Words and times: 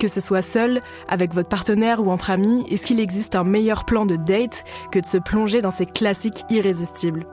Que 0.00 0.08
ce 0.08 0.20
soit 0.20 0.40
seul, 0.40 0.80
avec 1.08 1.34
votre 1.34 1.50
partenaire 1.50 2.00
ou 2.00 2.10
entre 2.10 2.30
amis, 2.30 2.64
est-ce 2.70 2.86
qu'il 2.86 3.00
existe 3.00 3.36
un 3.36 3.44
meilleur 3.44 3.84
plan 3.84 4.06
de 4.06 4.16
date 4.16 4.64
que 4.90 4.98
de 4.98 5.04
se 5.04 5.18
plonger 5.18 5.60
dans 5.60 5.70
ces 5.70 5.84
classiques 5.84 6.42
irrésistibles? 6.48 7.26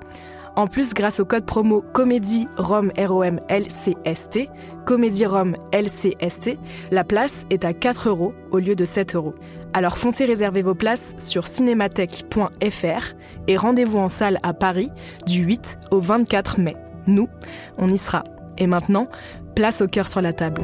En 0.57 0.67
plus, 0.67 0.93
grâce 0.93 1.21
au 1.21 1.25
code 1.25 1.45
promo 1.45 1.81
Comédie 1.93 2.49
Rome 2.57 2.91
ROM 2.97 3.39
LCST, 3.49 4.49
Comédie 4.85 5.25
Rome 5.25 5.55
LCST, 5.71 6.59
la 6.91 7.05
place 7.05 7.45
est 7.49 7.63
à 7.63 7.71
4 7.71 8.09
euros 8.09 8.33
au 8.51 8.59
lieu 8.59 8.75
de 8.75 8.83
7 8.83 9.15
euros. 9.15 9.35
Alors 9.73 9.97
foncez 9.97 10.25
réserver 10.25 10.61
vos 10.61 10.75
places 10.75 11.15
sur 11.19 11.47
cinémathèque.fr 11.47 13.13
et 13.47 13.55
rendez-vous 13.55 13.99
en 13.99 14.09
salle 14.09 14.39
à 14.43 14.53
Paris 14.53 14.91
du 15.25 15.43
8 15.43 15.79
au 15.91 16.01
24 16.01 16.59
mai. 16.59 16.75
Nous, 17.05 17.29
on 17.77 17.87
y 17.87 17.97
sera. 17.97 18.25
Et 18.57 18.67
maintenant, 18.67 19.07
place 19.55 19.81
au 19.81 19.87
cœur 19.87 20.07
sur 20.09 20.21
la 20.21 20.33
table. 20.33 20.63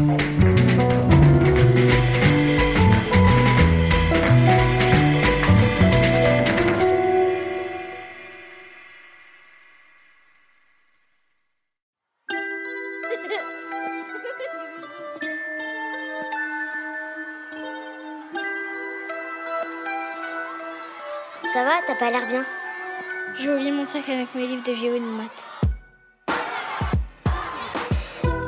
Pas 22.01 22.09
l'air 22.09 22.27
bien 22.27 22.43
J'ai 23.37 23.53
oublié 23.53 23.71
mon 23.71 23.85
sac 23.85 24.09
avec 24.09 24.33
mes 24.33 24.47
livres 24.47 24.63
de 24.63 24.73
géo 24.73 24.95
et 24.95 24.99
de 24.99 25.05
maths. 25.05 25.51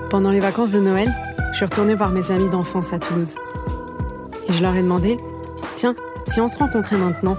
Pendant 0.09 0.31
les 0.31 0.39
vacances 0.39 0.71
de 0.71 0.79
Noël, 0.79 1.13
je 1.51 1.57
suis 1.57 1.65
retournée 1.65 1.93
voir 1.93 2.09
mes 2.09 2.31
amis 2.31 2.49
d'enfance 2.49 2.93
à 2.93 2.97
Toulouse. 2.97 3.35
Et 4.49 4.53
je 4.53 4.63
leur 4.63 4.75
ai 4.75 4.81
demandé 4.81 5.17
Tiens, 5.75 5.93
si 6.31 6.41
on 6.41 6.47
se 6.47 6.57
rencontrait 6.57 6.97
maintenant, 6.97 7.35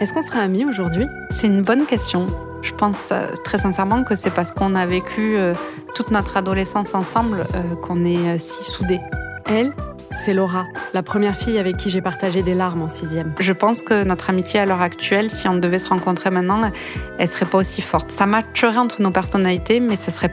est-ce 0.00 0.12
qu'on 0.12 0.22
serait 0.22 0.40
amis 0.40 0.64
aujourd'hui? 0.64 1.06
C'est 1.30 1.46
une 1.46 1.62
bonne 1.62 1.86
question. 1.86 2.26
Je 2.62 2.72
pense 2.72 3.10
euh, 3.12 3.28
très 3.44 3.58
sincèrement 3.58 4.02
que 4.02 4.16
c'est 4.16 4.34
parce 4.34 4.50
qu'on 4.50 4.74
a 4.74 4.84
vécu 4.84 5.36
euh, 5.36 5.54
toute 5.94 6.10
notre 6.10 6.36
adolescence 6.36 6.92
ensemble 6.92 7.46
euh, 7.54 7.76
qu'on 7.76 8.04
est 8.04 8.36
si 8.38 8.64
soudés. 8.64 9.00
Elle, 9.46 9.72
c'est 10.16 10.34
Laura, 10.34 10.66
la 10.94 11.02
première 11.02 11.36
fille 11.36 11.58
avec 11.58 11.76
qui 11.76 11.90
j'ai 11.90 12.00
partagé 12.00 12.42
des 12.42 12.54
larmes 12.54 12.82
en 12.82 12.88
sixième. 12.88 13.32
Je 13.40 13.52
pense 13.52 13.82
que 13.82 14.04
notre 14.04 14.30
amitié 14.30 14.60
à 14.60 14.66
l'heure 14.66 14.82
actuelle, 14.82 15.30
si 15.30 15.48
on 15.48 15.56
devait 15.56 15.78
se 15.78 15.88
rencontrer 15.88 16.30
maintenant, 16.30 16.70
elle 17.18 17.28
serait 17.28 17.46
pas 17.46 17.58
aussi 17.58 17.82
forte. 17.82 18.10
Ça 18.10 18.26
matcherait 18.26 18.76
entre 18.76 19.02
nos 19.02 19.10
personnalités, 19.10 19.80
mais 19.80 19.96
ce 19.96 20.10
serait 20.10 20.32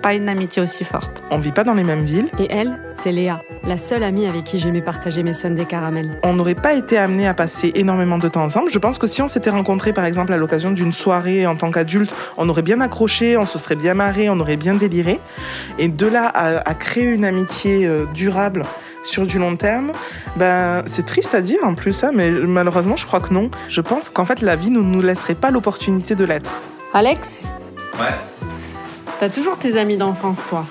pas 0.00 0.14
une 0.14 0.28
amitié 0.28 0.62
aussi 0.62 0.84
forte. 0.84 1.22
On 1.30 1.38
vit 1.38 1.52
pas 1.52 1.64
dans 1.64 1.74
les 1.74 1.84
mêmes 1.84 2.04
villes. 2.04 2.28
Et 2.38 2.46
elle, 2.50 2.78
c'est 2.94 3.12
Léa, 3.12 3.42
la 3.64 3.76
seule 3.76 4.02
amie 4.02 4.26
avec 4.26 4.44
qui 4.44 4.58
j'aimais 4.58 4.80
partager 4.80 5.22
mes 5.22 5.32
des 5.50 5.64
caramels. 5.64 6.18
On 6.22 6.34
n'aurait 6.34 6.54
pas 6.54 6.74
été 6.74 6.96
amenés 6.96 7.28
à 7.28 7.34
passer 7.34 7.72
énormément 7.74 8.18
de 8.18 8.28
temps 8.28 8.44
ensemble. 8.44 8.70
Je 8.70 8.78
pense 8.78 8.98
que 8.98 9.06
si 9.06 9.22
on 9.22 9.28
s'était 9.28 9.50
rencontrés, 9.50 9.92
par 9.92 10.04
exemple, 10.04 10.32
à 10.32 10.36
l'occasion 10.36 10.70
d'une 10.70 10.92
soirée 10.92 11.46
en 11.46 11.56
tant 11.56 11.70
qu'adulte, 11.70 12.14
on 12.36 12.48
aurait 12.48 12.62
bien 12.62 12.80
accroché, 12.80 13.36
on 13.36 13.46
se 13.46 13.58
serait 13.58 13.76
bien 13.76 13.94
marré, 13.94 14.28
on 14.30 14.40
aurait 14.40 14.56
bien 14.56 14.74
déliré. 14.74 15.20
Et 15.78 15.88
de 15.88 16.06
là 16.06 16.26
à, 16.26 16.74
créer 16.74 17.04
une 17.04 17.24
amitié 17.24 17.86
euh, 17.86 18.06
durable 18.14 18.62
sur 19.02 19.26
du 19.26 19.38
long 19.38 19.56
terme, 19.56 19.92
ben, 20.36 20.82
c'est 20.86 21.04
triste 21.06 21.34
à 21.34 21.40
dire 21.40 21.58
en 21.62 21.74
plus 21.74 21.92
ça, 21.92 22.10
mais 22.12 22.30
malheureusement 22.30 22.96
je 22.96 23.06
crois 23.06 23.20
que 23.20 23.32
non. 23.32 23.50
Je 23.68 23.80
pense 23.80 24.10
qu'en 24.10 24.24
fait 24.24 24.42
la 24.42 24.56
vie 24.56 24.70
ne 24.70 24.80
nous 24.80 25.00
laisserait 25.02 25.34
pas 25.34 25.50
l'opportunité 25.50 26.14
de 26.14 26.24
l'être. 26.24 26.60
Alex 26.94 27.52
Ouais. 27.98 28.14
T'as 29.18 29.28
toujours 29.28 29.58
tes 29.58 29.76
amis 29.76 29.96
d'enfance, 29.98 30.46
toi? 30.46 30.64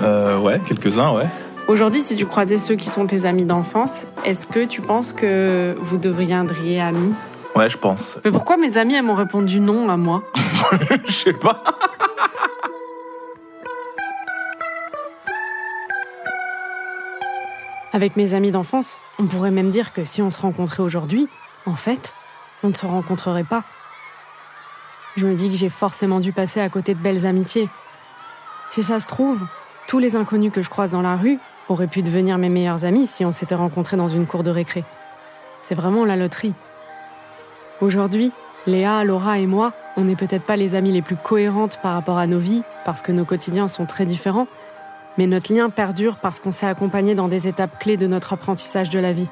Euh, 0.00 0.38
ouais, 0.38 0.60
quelques-uns, 0.66 1.12
ouais. 1.12 1.26
Aujourd'hui, 1.68 2.00
si 2.00 2.16
tu 2.16 2.26
croisais 2.26 2.56
ceux 2.56 2.74
qui 2.76 2.88
sont 2.88 3.06
tes 3.06 3.24
amis 3.26 3.44
d'enfance, 3.44 4.06
est-ce 4.24 4.46
que 4.46 4.64
tu 4.64 4.80
penses 4.80 5.12
que 5.12 5.76
vous 5.80 5.98
deviendriez 5.98 6.80
amis? 6.80 7.12
Ouais, 7.54 7.68
je 7.68 7.76
pense. 7.76 8.18
Mais 8.24 8.30
pourquoi 8.30 8.56
mes 8.56 8.78
amis, 8.78 8.94
elles 8.94 9.04
m'ont 9.04 9.14
répondu 9.14 9.60
non 9.60 9.88
à 9.90 9.96
moi? 9.96 10.22
Je 11.06 11.12
sais 11.12 11.32
pas. 11.32 11.62
Avec 17.98 18.14
mes 18.14 18.32
amis 18.32 18.52
d'enfance, 18.52 19.00
on 19.18 19.26
pourrait 19.26 19.50
même 19.50 19.70
dire 19.70 19.92
que 19.92 20.04
si 20.04 20.22
on 20.22 20.30
se 20.30 20.40
rencontrait 20.40 20.84
aujourd'hui, 20.84 21.26
en 21.66 21.74
fait, 21.74 22.14
on 22.62 22.68
ne 22.68 22.72
se 22.72 22.86
rencontrerait 22.86 23.42
pas. 23.42 23.64
Je 25.16 25.26
me 25.26 25.34
dis 25.34 25.50
que 25.50 25.56
j'ai 25.56 25.68
forcément 25.68 26.20
dû 26.20 26.30
passer 26.30 26.60
à 26.60 26.68
côté 26.68 26.94
de 26.94 27.00
belles 27.00 27.26
amitiés. 27.26 27.68
Si 28.70 28.84
ça 28.84 29.00
se 29.00 29.08
trouve, 29.08 29.44
tous 29.88 29.98
les 29.98 30.14
inconnus 30.14 30.52
que 30.52 30.62
je 30.62 30.70
croise 30.70 30.92
dans 30.92 31.02
la 31.02 31.16
rue 31.16 31.40
auraient 31.68 31.88
pu 31.88 32.02
devenir 32.02 32.38
mes 32.38 32.48
meilleurs 32.48 32.84
amis 32.84 33.08
si 33.08 33.24
on 33.24 33.32
s'était 33.32 33.56
rencontrés 33.56 33.96
dans 33.96 34.06
une 34.06 34.28
cour 34.28 34.44
de 34.44 34.52
récré. 34.52 34.84
C'est 35.60 35.74
vraiment 35.74 36.04
la 36.04 36.14
loterie. 36.14 36.54
Aujourd'hui, 37.80 38.30
Léa, 38.68 39.02
Laura 39.02 39.40
et 39.40 39.46
moi, 39.46 39.72
on 39.96 40.04
n'est 40.04 40.14
peut-être 40.14 40.44
pas 40.44 40.54
les 40.54 40.76
amis 40.76 40.92
les 40.92 41.02
plus 41.02 41.16
cohérentes 41.16 41.80
par 41.82 41.94
rapport 41.94 42.18
à 42.18 42.28
nos 42.28 42.38
vies, 42.38 42.62
parce 42.84 43.02
que 43.02 43.10
nos 43.10 43.24
quotidiens 43.24 43.66
sont 43.66 43.86
très 43.86 44.04
différents, 44.04 44.46
mais 45.18 45.26
notre 45.26 45.52
lien 45.52 45.68
perdure 45.68 46.16
parce 46.16 46.40
qu'on 46.40 46.50
s'est 46.50 46.66
accompagné 46.66 47.14
dans 47.14 47.28
des 47.28 47.48
étapes 47.48 47.78
clés 47.78 47.98
de 47.98 48.06
notre 48.06 48.32
apprentissage 48.32 48.88
de 48.88 48.98
la 48.98 49.12
vie. 49.12 49.28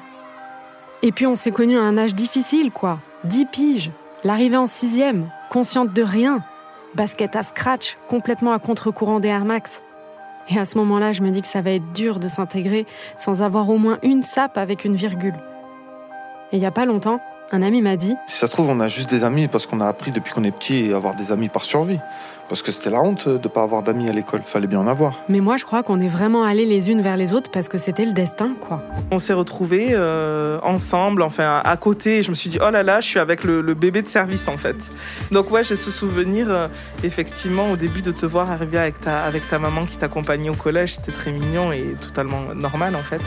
Et 1.01 1.11
puis 1.11 1.25
on 1.25 1.35
s'est 1.35 1.51
connus 1.51 1.77
à 1.77 1.81
un 1.81 1.97
âge 1.97 2.13
difficile, 2.13 2.71
quoi. 2.71 2.99
Dix 3.23 3.45
piges, 3.45 3.91
L'arrivée 4.23 4.57
en 4.57 4.65
sixième, 4.65 5.29
consciente 5.49 5.93
de 5.93 6.01
rien, 6.01 6.41
basket 6.95 7.35
à 7.35 7.43
scratch, 7.43 7.97
complètement 8.07 8.51
à 8.51 8.59
contre-courant 8.59 9.19
des 9.19 9.27
Air 9.27 9.45
Max. 9.45 9.83
Et 10.49 10.57
à 10.57 10.65
ce 10.65 10.77
moment-là, 10.79 11.13
je 11.13 11.21
me 11.21 11.29
dis 11.29 11.41
que 11.41 11.47
ça 11.47 11.61
va 11.61 11.71
être 11.71 11.93
dur 11.93 12.19
de 12.19 12.27
s'intégrer 12.27 12.87
sans 13.15 13.43
avoir 13.43 13.69
au 13.69 13.77
moins 13.77 13.99
une 14.01 14.23
sape 14.23 14.57
avec 14.57 14.85
une 14.85 14.95
virgule. 14.95 15.35
Et 16.51 16.57
il 16.57 16.59
n'y 16.59 16.65
a 16.65 16.71
pas 16.71 16.85
longtemps, 16.85 17.21
un 17.51 17.61
ami 17.61 17.81
m'a 17.81 17.95
dit 17.95 18.15
Si 18.25 18.37
ça 18.37 18.47
se 18.47 18.51
trouve, 18.51 18.69
on 18.69 18.79
a 18.79 18.87
juste 18.87 19.09
des 19.09 19.23
amis 19.23 19.47
parce 19.47 19.65
qu'on 19.65 19.79
a 19.79 19.87
appris 19.87 20.11
depuis 20.11 20.33
qu'on 20.33 20.43
est 20.43 20.51
petit 20.51 20.91
à 20.93 20.97
avoir 20.97 21.15
des 21.15 21.31
amis 21.31 21.49
par 21.49 21.63
survie. 21.63 21.99
Parce 22.49 22.61
que 22.61 22.71
c'était 22.71 22.89
la 22.89 23.01
honte 23.01 23.27
de 23.27 23.47
pas 23.49 23.61
avoir 23.63 23.83
d'amis 23.83 24.09
à 24.09 24.13
l'école. 24.13 24.41
Fallait 24.41 24.67
bien 24.67 24.79
en 24.79 24.87
avoir. 24.87 25.19
Mais 25.27 25.41
moi, 25.41 25.57
je 25.57 25.65
crois 25.65 25.83
qu'on 25.83 25.99
est 25.99 26.07
vraiment 26.07 26.43
allés 26.45 26.65
les 26.65 26.89
unes 26.89 27.01
vers 27.01 27.17
les 27.17 27.33
autres 27.33 27.51
parce 27.51 27.67
que 27.67 27.77
c'était 27.77 28.05
le 28.05 28.13
destin, 28.13 28.53
quoi. 28.61 28.81
On 29.11 29.19
s'est 29.19 29.33
retrouvés 29.33 29.89
euh, 29.91 30.57
ensemble, 30.63 31.23
enfin 31.23 31.61
à 31.65 31.75
côté. 31.75 32.19
Et 32.19 32.23
je 32.23 32.29
me 32.29 32.35
suis 32.35 32.49
dit, 32.49 32.57
oh 32.65 32.69
là 32.69 32.83
là, 32.83 33.01
je 33.01 33.07
suis 33.07 33.19
avec 33.19 33.43
le, 33.43 33.59
le 33.61 33.73
bébé 33.73 34.01
de 34.01 34.07
service 34.07 34.47
en 34.47 34.55
fait. 34.55 34.77
Donc 35.31 35.51
ouais, 35.51 35.65
j'ai 35.65 35.75
ce 35.75 35.91
souvenir, 35.91 36.47
euh, 36.49 36.67
effectivement, 37.03 37.71
au 37.71 37.75
début 37.75 38.01
de 38.01 38.11
te 38.11 38.25
voir 38.25 38.49
arriver 38.49 38.77
avec 38.77 39.01
ta, 39.01 39.19
avec 39.19 39.47
ta 39.49 39.59
maman 39.59 39.85
qui 39.85 39.97
t'accompagnait 39.97 40.49
au 40.49 40.55
collège. 40.55 40.95
C'était 40.95 41.11
très 41.11 41.33
mignon 41.33 41.73
et 41.73 41.95
totalement 42.01 42.53
normal 42.55 42.95
en 42.95 43.03
fait. 43.03 43.21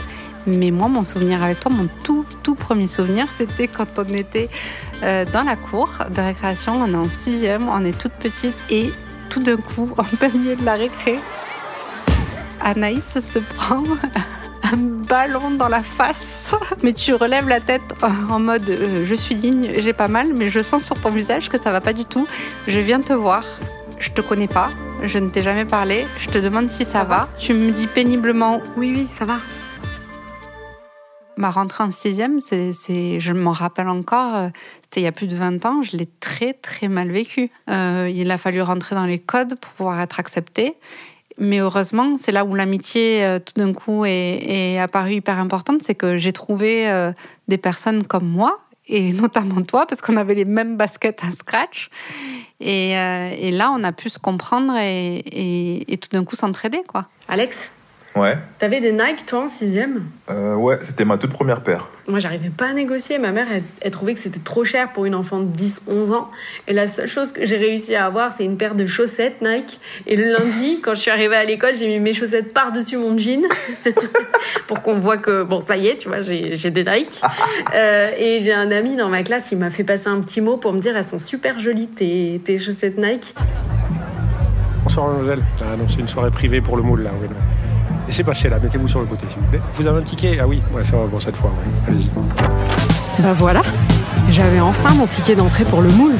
Mais 0.47 0.71
moi, 0.71 0.87
mon 0.87 1.03
souvenir 1.03 1.43
avec 1.43 1.59
toi, 1.59 1.71
mon 1.71 1.87
tout, 2.03 2.25
tout 2.43 2.55
premier 2.55 2.87
souvenir, 2.87 3.27
c'était 3.37 3.67
quand 3.67 3.87
on 3.97 4.13
était 4.13 4.49
euh, 5.03 5.25
dans 5.25 5.43
la 5.43 5.55
cour 5.55 5.89
de 6.09 6.21
récréation, 6.21 6.73
on 6.81 6.93
est 6.93 6.97
en 6.97 7.09
sixième, 7.09 7.69
on 7.69 7.83
est 7.85 7.97
toute 7.97 8.13
petite 8.13 8.55
et 8.69 8.91
tout 9.29 9.41
d'un 9.41 9.57
coup, 9.57 9.89
en 9.97 10.03
plein 10.03 10.29
milieu 10.29 10.55
de 10.55 10.65
la 10.65 10.75
récré, 10.75 11.19
Anaïs 12.61 13.19
se 13.19 13.39
prend 13.39 13.83
un 14.63 14.77
ballon 14.77 15.51
dans 15.51 15.69
la 15.69 15.83
face. 15.83 16.55
Mais 16.83 16.93
tu 16.93 17.13
relèves 17.13 17.47
la 17.47 17.59
tête 17.59 17.81
en 18.01 18.39
mode 18.39 18.69
euh, 18.69 19.05
je 19.05 19.15
suis 19.15 19.35
digne, 19.35 19.71
j'ai 19.77 19.93
pas 19.93 20.07
mal, 20.07 20.33
mais 20.33 20.49
je 20.49 20.61
sens 20.61 20.83
sur 20.83 20.99
ton 20.99 21.11
visage 21.11 21.49
que 21.49 21.59
ça 21.59 21.71
va 21.71 21.81
pas 21.81 21.93
du 21.93 22.05
tout. 22.05 22.27
Je 22.67 22.79
viens 22.79 23.01
te 23.01 23.13
voir, 23.13 23.43
je 23.99 24.09
te 24.09 24.21
connais 24.21 24.47
pas, 24.47 24.71
je 25.03 25.17
ne 25.17 25.29
t'ai 25.29 25.43
jamais 25.43 25.65
parlé, 25.65 26.05
je 26.17 26.29
te 26.29 26.37
demande 26.37 26.69
si 26.69 26.85
ça, 26.85 27.03
va. 27.03 27.27
Tu 27.39 27.53
me 27.53 27.71
dis 27.71 27.87
péniblement 27.87 28.61
Oui, 28.77 28.93
oui, 28.95 29.07
ça 29.17 29.25
va. 29.25 29.37
Ma 31.37 31.49
rentrée 31.49 31.83
en 31.83 31.91
sixième, 31.91 32.39
je 32.41 33.31
m'en 33.31 33.51
rappelle 33.51 33.87
encore, 33.87 34.35
euh, 34.35 34.47
c'était 34.83 35.01
il 35.01 35.03
y 35.03 35.07
a 35.07 35.11
plus 35.11 35.27
de 35.27 35.35
20 35.35 35.65
ans, 35.65 35.81
je 35.81 35.95
l'ai 35.95 36.07
très 36.19 36.53
très 36.53 36.87
mal 36.87 37.09
vécu. 37.09 37.49
Euh, 37.69 38.11
il 38.13 38.29
a 38.31 38.37
fallu 38.37 38.61
rentrer 38.61 38.95
dans 38.95 39.05
les 39.05 39.19
codes 39.19 39.55
pour 39.59 39.71
pouvoir 39.71 40.01
être 40.01 40.19
accepté. 40.19 40.75
Mais 41.37 41.59
heureusement, 41.59 42.17
c'est 42.17 42.33
là 42.33 42.43
où 42.43 42.53
l'amitié 42.53 43.23
euh, 43.23 43.39
tout 43.39 43.53
d'un 43.55 43.73
coup 43.73 44.03
est, 44.05 44.77
apparue 44.77 45.13
hyper 45.13 45.39
importante, 45.39 45.81
c'est 45.81 45.95
que 45.95 46.17
j'ai 46.17 46.33
trouvé 46.33 47.11
des 47.47 47.57
personnes 47.57 48.03
comme 48.03 48.27
moi, 48.27 48.59
et 48.87 49.13
notamment 49.13 49.61
toi, 49.61 49.85
parce 49.87 50.01
qu'on 50.01 50.17
avait 50.17 50.35
les 50.35 50.45
mêmes 50.45 50.75
baskets 50.75 51.23
à 51.23 51.31
scratch. 51.31 51.89
Et, 52.59 52.93
là, 53.51 53.71
on 53.71 53.83
a 53.83 53.93
pu 53.93 54.09
se 54.09 54.19
comprendre 54.19 54.75
et, 54.77 55.17
et, 55.17 55.93
et 55.93 55.97
tout 55.97 56.09
d'un 56.11 56.25
coup 56.25 56.35
s'entraider, 56.35 56.81
quoi. 56.85 57.07
Alex, 57.29 57.71
Ouais, 58.13 58.37
t'avais 58.59 58.81
des 58.81 58.91
Nike 58.91 59.25
toi 59.25 59.43
en 59.43 59.47
sixième? 59.47 60.03
Euh, 60.29 60.55
ouais, 60.55 60.79
c'était 60.81 61.05
ma 61.05 61.17
toute 61.17 61.31
première 61.31 61.63
paire. 61.63 61.87
Moi 62.07 62.19
j'arrivais 62.19 62.49
pas 62.49 62.65
à 62.65 62.73
négocier. 62.73 63.17
Ma 63.19 63.31
mère 63.31 63.47
elle, 63.49 63.63
elle 63.79 63.91
trouvait 63.91 64.13
que 64.13 64.19
c'était 64.19 64.41
trop 64.41 64.65
cher 64.65 64.91
pour 64.91 65.05
une 65.05 65.15
enfant 65.15 65.39
de 65.39 65.57
10-11 65.57 66.11
ans. 66.11 66.29
Et 66.67 66.73
la 66.73 66.89
seule 66.89 67.07
chose 67.07 67.31
que 67.31 67.45
j'ai 67.45 67.55
réussi 67.55 67.95
à 67.95 68.05
avoir 68.05 68.33
c'est 68.33 68.43
une 68.43 68.57
paire 68.57 68.75
de 68.75 68.85
chaussettes 68.85 69.41
Nike. 69.41 69.79
Et 70.07 70.17
le 70.17 70.25
lundi 70.33 70.79
quand 70.83 70.93
je 70.93 70.99
suis 70.99 71.11
arrivée 71.11 71.37
à 71.37 71.45
l'école 71.45 71.75
j'ai 71.77 71.87
mis 71.87 71.99
mes 71.99 72.13
chaussettes 72.13 72.53
par-dessus 72.53 72.97
mon 72.97 73.17
jean 73.17 73.45
pour 74.67 74.81
qu'on 74.81 74.95
voit 74.97 75.17
que 75.17 75.43
bon 75.43 75.61
ça 75.61 75.77
y 75.77 75.87
est 75.87 75.95
tu 75.95 76.09
vois 76.09 76.21
j'ai 76.21 76.71
des 76.71 76.83
Nike. 76.83 77.21
Euh, 77.73 78.11
et 78.17 78.39
j'ai 78.41 78.53
un 78.53 78.69
ami 78.71 78.95
dans 78.95 79.07
ma 79.07 79.23
classe 79.23 79.51
il 79.51 79.57
m'a 79.57 79.69
fait 79.69 79.83
passer 79.83 80.07
un 80.07 80.19
petit 80.19 80.41
mot 80.41 80.57
pour 80.57 80.73
me 80.73 80.79
dire 80.79 80.97
elles 80.97 81.05
sont 81.05 81.17
super 81.17 81.59
jolies 81.59 81.87
tes, 81.87 82.41
tes 82.43 82.57
chaussettes 82.57 82.97
Nike. 82.97 83.33
Bonsoir 84.83 85.07
mademoiselle. 85.07 85.43
Ah 85.61 85.77
non, 85.77 85.85
c'est 85.87 85.99
une 85.99 86.07
soirée 86.07 86.31
privée 86.31 86.59
pour 86.59 86.75
le 86.75 86.83
moule 86.83 87.03
là. 87.03 87.11
Oui, 87.21 87.27
non. 87.29 87.35
Laissez 88.07 88.23
passer 88.23 88.49
là, 88.49 88.59
mettez-vous 88.59 88.87
sur 88.87 88.99
le 88.99 89.05
côté 89.05 89.25
s'il 89.29 89.39
vous 89.39 89.47
plaît. 89.47 89.61
Vous 89.73 89.87
avez 89.87 89.99
un 89.99 90.03
ticket? 90.03 90.39
Ah 90.39 90.47
oui, 90.47 90.61
ouais, 90.73 90.83
ça 90.85 90.97
va, 90.97 91.07
bon 91.07 91.19
cette 91.19 91.35
fois, 91.35 91.49
ouais. 91.49 91.93
allez-y. 91.93 92.09
Bah 93.21 93.33
voilà, 93.33 93.61
j'avais 94.29 94.59
enfin 94.59 94.93
mon 94.93 95.07
ticket 95.07 95.35
d'entrée 95.35 95.63
pour 95.63 95.81
le 95.81 95.89
moule. 95.89 96.15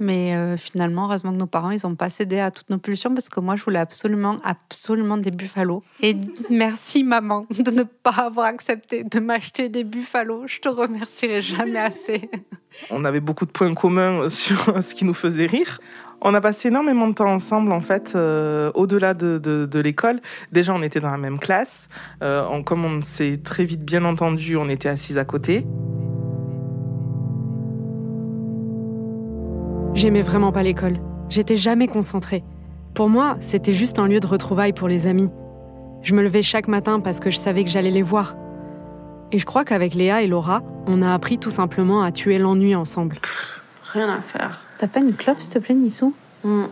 Mais 0.00 0.34
euh, 0.34 0.56
finalement, 0.56 1.06
heureusement 1.06 1.32
que 1.32 1.38
nos 1.38 1.46
parents, 1.46 1.70
ils 1.70 1.80
n'ont 1.84 1.94
pas 1.94 2.10
cédé 2.10 2.40
à 2.40 2.50
toutes 2.50 2.68
nos 2.68 2.78
pulsions 2.78 3.14
parce 3.14 3.28
que 3.28 3.40
moi, 3.40 3.56
je 3.56 3.64
voulais 3.64 3.78
absolument, 3.78 4.36
absolument 4.42 5.16
des 5.16 5.30
buffalos. 5.30 5.82
Et 6.02 6.16
merci, 6.50 7.04
maman, 7.04 7.46
de 7.50 7.70
ne 7.70 7.84
pas 7.84 8.10
avoir 8.10 8.46
accepté 8.46 9.04
de 9.04 9.20
m'acheter 9.20 9.68
des 9.68 9.84
buffalos. 9.84 10.46
Je 10.46 10.58
te 10.58 10.68
remercierai 10.68 11.40
jamais 11.40 11.78
assez. 11.78 12.28
On 12.90 13.04
avait 13.04 13.20
beaucoup 13.20 13.46
de 13.46 13.52
points 13.52 13.72
communs 13.72 14.28
sur 14.28 14.82
ce 14.82 14.94
qui 14.94 15.04
nous 15.04 15.14
faisait 15.14 15.46
rire. 15.46 15.80
On 16.26 16.32
a 16.32 16.40
passé 16.40 16.68
énormément 16.68 17.06
de 17.06 17.12
temps 17.12 17.30
ensemble, 17.30 17.70
en 17.70 17.80
fait, 17.80 18.12
euh, 18.16 18.70
au-delà 18.74 19.12
de, 19.12 19.36
de, 19.36 19.66
de 19.66 19.78
l'école. 19.80 20.20
Déjà, 20.52 20.72
on 20.74 20.80
était 20.80 20.98
dans 21.00 21.10
la 21.10 21.18
même 21.18 21.38
classe. 21.38 21.86
Euh, 22.22 22.46
on- 22.50 22.62
comme 22.62 22.84
on 22.86 23.02
s'est 23.02 23.40
très 23.44 23.64
vite 23.64 23.84
bien 23.84 24.06
entendu, 24.06 24.56
on 24.56 24.70
était 24.70 24.88
assis 24.88 25.18
à 25.18 25.26
côté. 25.26 25.66
J'aimais 29.94 30.22
vraiment 30.22 30.50
pas 30.50 30.62
l'école. 30.62 30.94
J'étais 31.28 31.56
jamais 31.56 31.88
concentrée. 31.88 32.42
Pour 32.94 33.08
moi, 33.08 33.36
c'était 33.40 33.72
juste 33.72 33.98
un 33.98 34.06
lieu 34.08 34.20
de 34.20 34.26
retrouvailles 34.26 34.72
pour 34.72 34.88
les 34.88 35.06
amis. 35.06 35.28
Je 36.02 36.14
me 36.14 36.22
levais 36.22 36.42
chaque 36.42 36.68
matin 36.68 37.00
parce 37.00 37.20
que 37.20 37.30
je 37.30 37.38
savais 37.38 37.64
que 37.64 37.70
j'allais 37.70 37.90
les 37.90 38.02
voir. 38.02 38.34
Et 39.32 39.38
je 39.38 39.44
crois 39.46 39.64
qu'avec 39.64 39.94
Léa 39.94 40.22
et 40.22 40.26
Laura, 40.26 40.62
on 40.86 41.02
a 41.02 41.12
appris 41.12 41.38
tout 41.38 41.50
simplement 41.50 42.02
à 42.02 42.12
tuer 42.12 42.38
l'ennui 42.38 42.74
ensemble. 42.74 43.16
Rien 43.92 44.08
à 44.08 44.20
faire. 44.20 44.60
T'as 44.84 45.00
pas 45.00 45.00
une 45.00 45.14
clope, 45.14 45.40
s'il 45.40 45.54
te 45.54 45.58
plaît, 45.60 45.74
Nissou 45.74 46.12
Mm. 46.44 46.64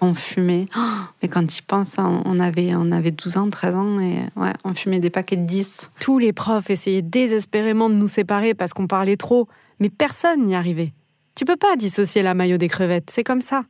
On 0.00 0.14
fumait. 0.14 0.64
Oh, 0.74 0.80
mais 1.22 1.28
quand 1.28 1.46
tu 1.46 1.62
penses, 1.62 1.98
hein, 1.98 2.22
on 2.24 2.40
avait, 2.40 2.74
on 2.74 2.90
avait 2.90 3.10
12 3.10 3.36
ans, 3.36 3.50
13 3.50 3.74
ans, 3.74 4.00
et 4.00 4.20
ouais, 4.36 4.54
on 4.64 4.72
fumait 4.72 5.00
des 5.00 5.10
paquets 5.10 5.36
de 5.36 5.44
10. 5.44 5.90
Tous 6.00 6.18
les 6.18 6.32
profs 6.32 6.70
essayaient 6.70 7.02
désespérément 7.02 7.90
de 7.90 7.94
nous 7.94 8.06
séparer 8.06 8.54
parce 8.54 8.72
qu'on 8.72 8.86
parlait 8.86 9.18
trop, 9.18 9.48
mais 9.80 9.90
personne 9.90 10.44
n'y 10.44 10.54
arrivait. 10.54 10.94
Tu 11.34 11.44
peux 11.44 11.56
pas 11.56 11.76
dissocier 11.76 12.22
la 12.22 12.32
maillot 12.32 12.56
des 12.56 12.68
crevettes, 12.68 13.10
c'est 13.10 13.24
comme 13.24 13.42
ça. 13.42 13.66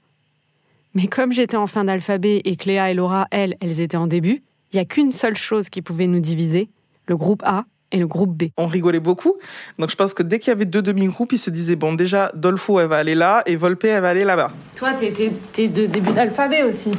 Mais 0.95 1.09
comme 1.09 1.33
j'étais 1.33 1.57
en 1.57 1.67
fin 1.67 1.83
d'alphabet 1.83 2.43
et 2.45 2.55
que 2.55 2.67
Léa 2.67 2.93
et 2.93 2.95
Laura, 2.95 3.27
elles, 3.33 3.57
elles 3.61 3.81
étaient 3.81 3.97
en 3.97 4.07
début, 4.07 4.45
il 4.73 4.77
y 4.77 4.79
a 4.79 4.85
qu'une 4.85 5.11
seule 5.11 5.35
chose 5.35 5.71
qui 5.71 5.83
pouvait 5.83 6.07
nous 6.07 6.21
diviser, 6.21 6.71
le 7.09 7.17
groupe 7.17 7.43
A 7.45 7.65
et 7.93 7.99
le 7.99 8.07
groupe 8.07 8.37
B. 8.37 8.49
On 8.57 8.67
rigolait 8.67 9.01
beaucoup. 9.01 9.35
Donc, 9.79 9.91
je 9.91 9.97
pense 9.97 10.15
que 10.15 10.23
dès 10.23 10.39
qu'il 10.39 10.51
y 10.51 10.53
avait 10.53 10.65
deux 10.65 10.83
demi-groupes, 10.83 11.33
ils 11.33 11.39
se 11.39 11.51
disaient, 11.51 11.77
bon, 11.77 11.95
déjà, 11.95 12.31
Dolfo, 12.35 12.81
elle 12.81 12.89
va 12.89 12.97
aller 12.97 13.15
là, 13.15 13.43
et 13.47 13.57
Volpe, 13.57 13.85
elle 13.85 14.01
va 14.03 14.09
aller 14.09 14.25
là-bas. 14.25 14.51
Toi 14.75 14.93
t'étais 14.95 15.33
t'es 15.53 15.69
de 15.69 15.87
début 15.87 16.13
d'alphabet 16.13 16.63
aussi. 16.63 16.91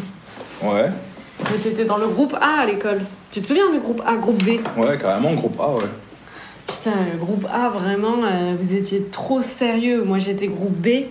Ouais, 0.64 0.90
Mais 1.52 1.58
T'étais 1.58 1.86
dans 1.86 1.98
le 1.98 2.08
groupe 2.08 2.34
A 2.42 2.62
à 2.62 2.66
l'école. 2.66 3.02
Tu 3.32 3.42
te 3.42 3.48
souviens 3.48 3.72
du 3.72 3.80
groupe 3.80 4.02
A, 4.06 4.16
groupe 4.16 4.42
B? 4.44 4.60
Ouais, 4.78 4.98
carrément, 4.98 5.34
groupe 5.34 5.60
A, 5.60 5.70
ouais. 5.76 5.84
Putain, 6.66 6.92
le 7.12 7.18
groupe 7.18 7.46
A, 7.54 7.70
vraiment, 7.70 8.24
euh, 8.26 8.56
vous 8.60 8.74
étiez 8.74 9.04
trop 9.04 9.42
sérieux. 9.42 10.04
Moi, 10.04 10.18
j'étais 10.20 10.48
groupe 10.48 10.76
B. 10.76 11.06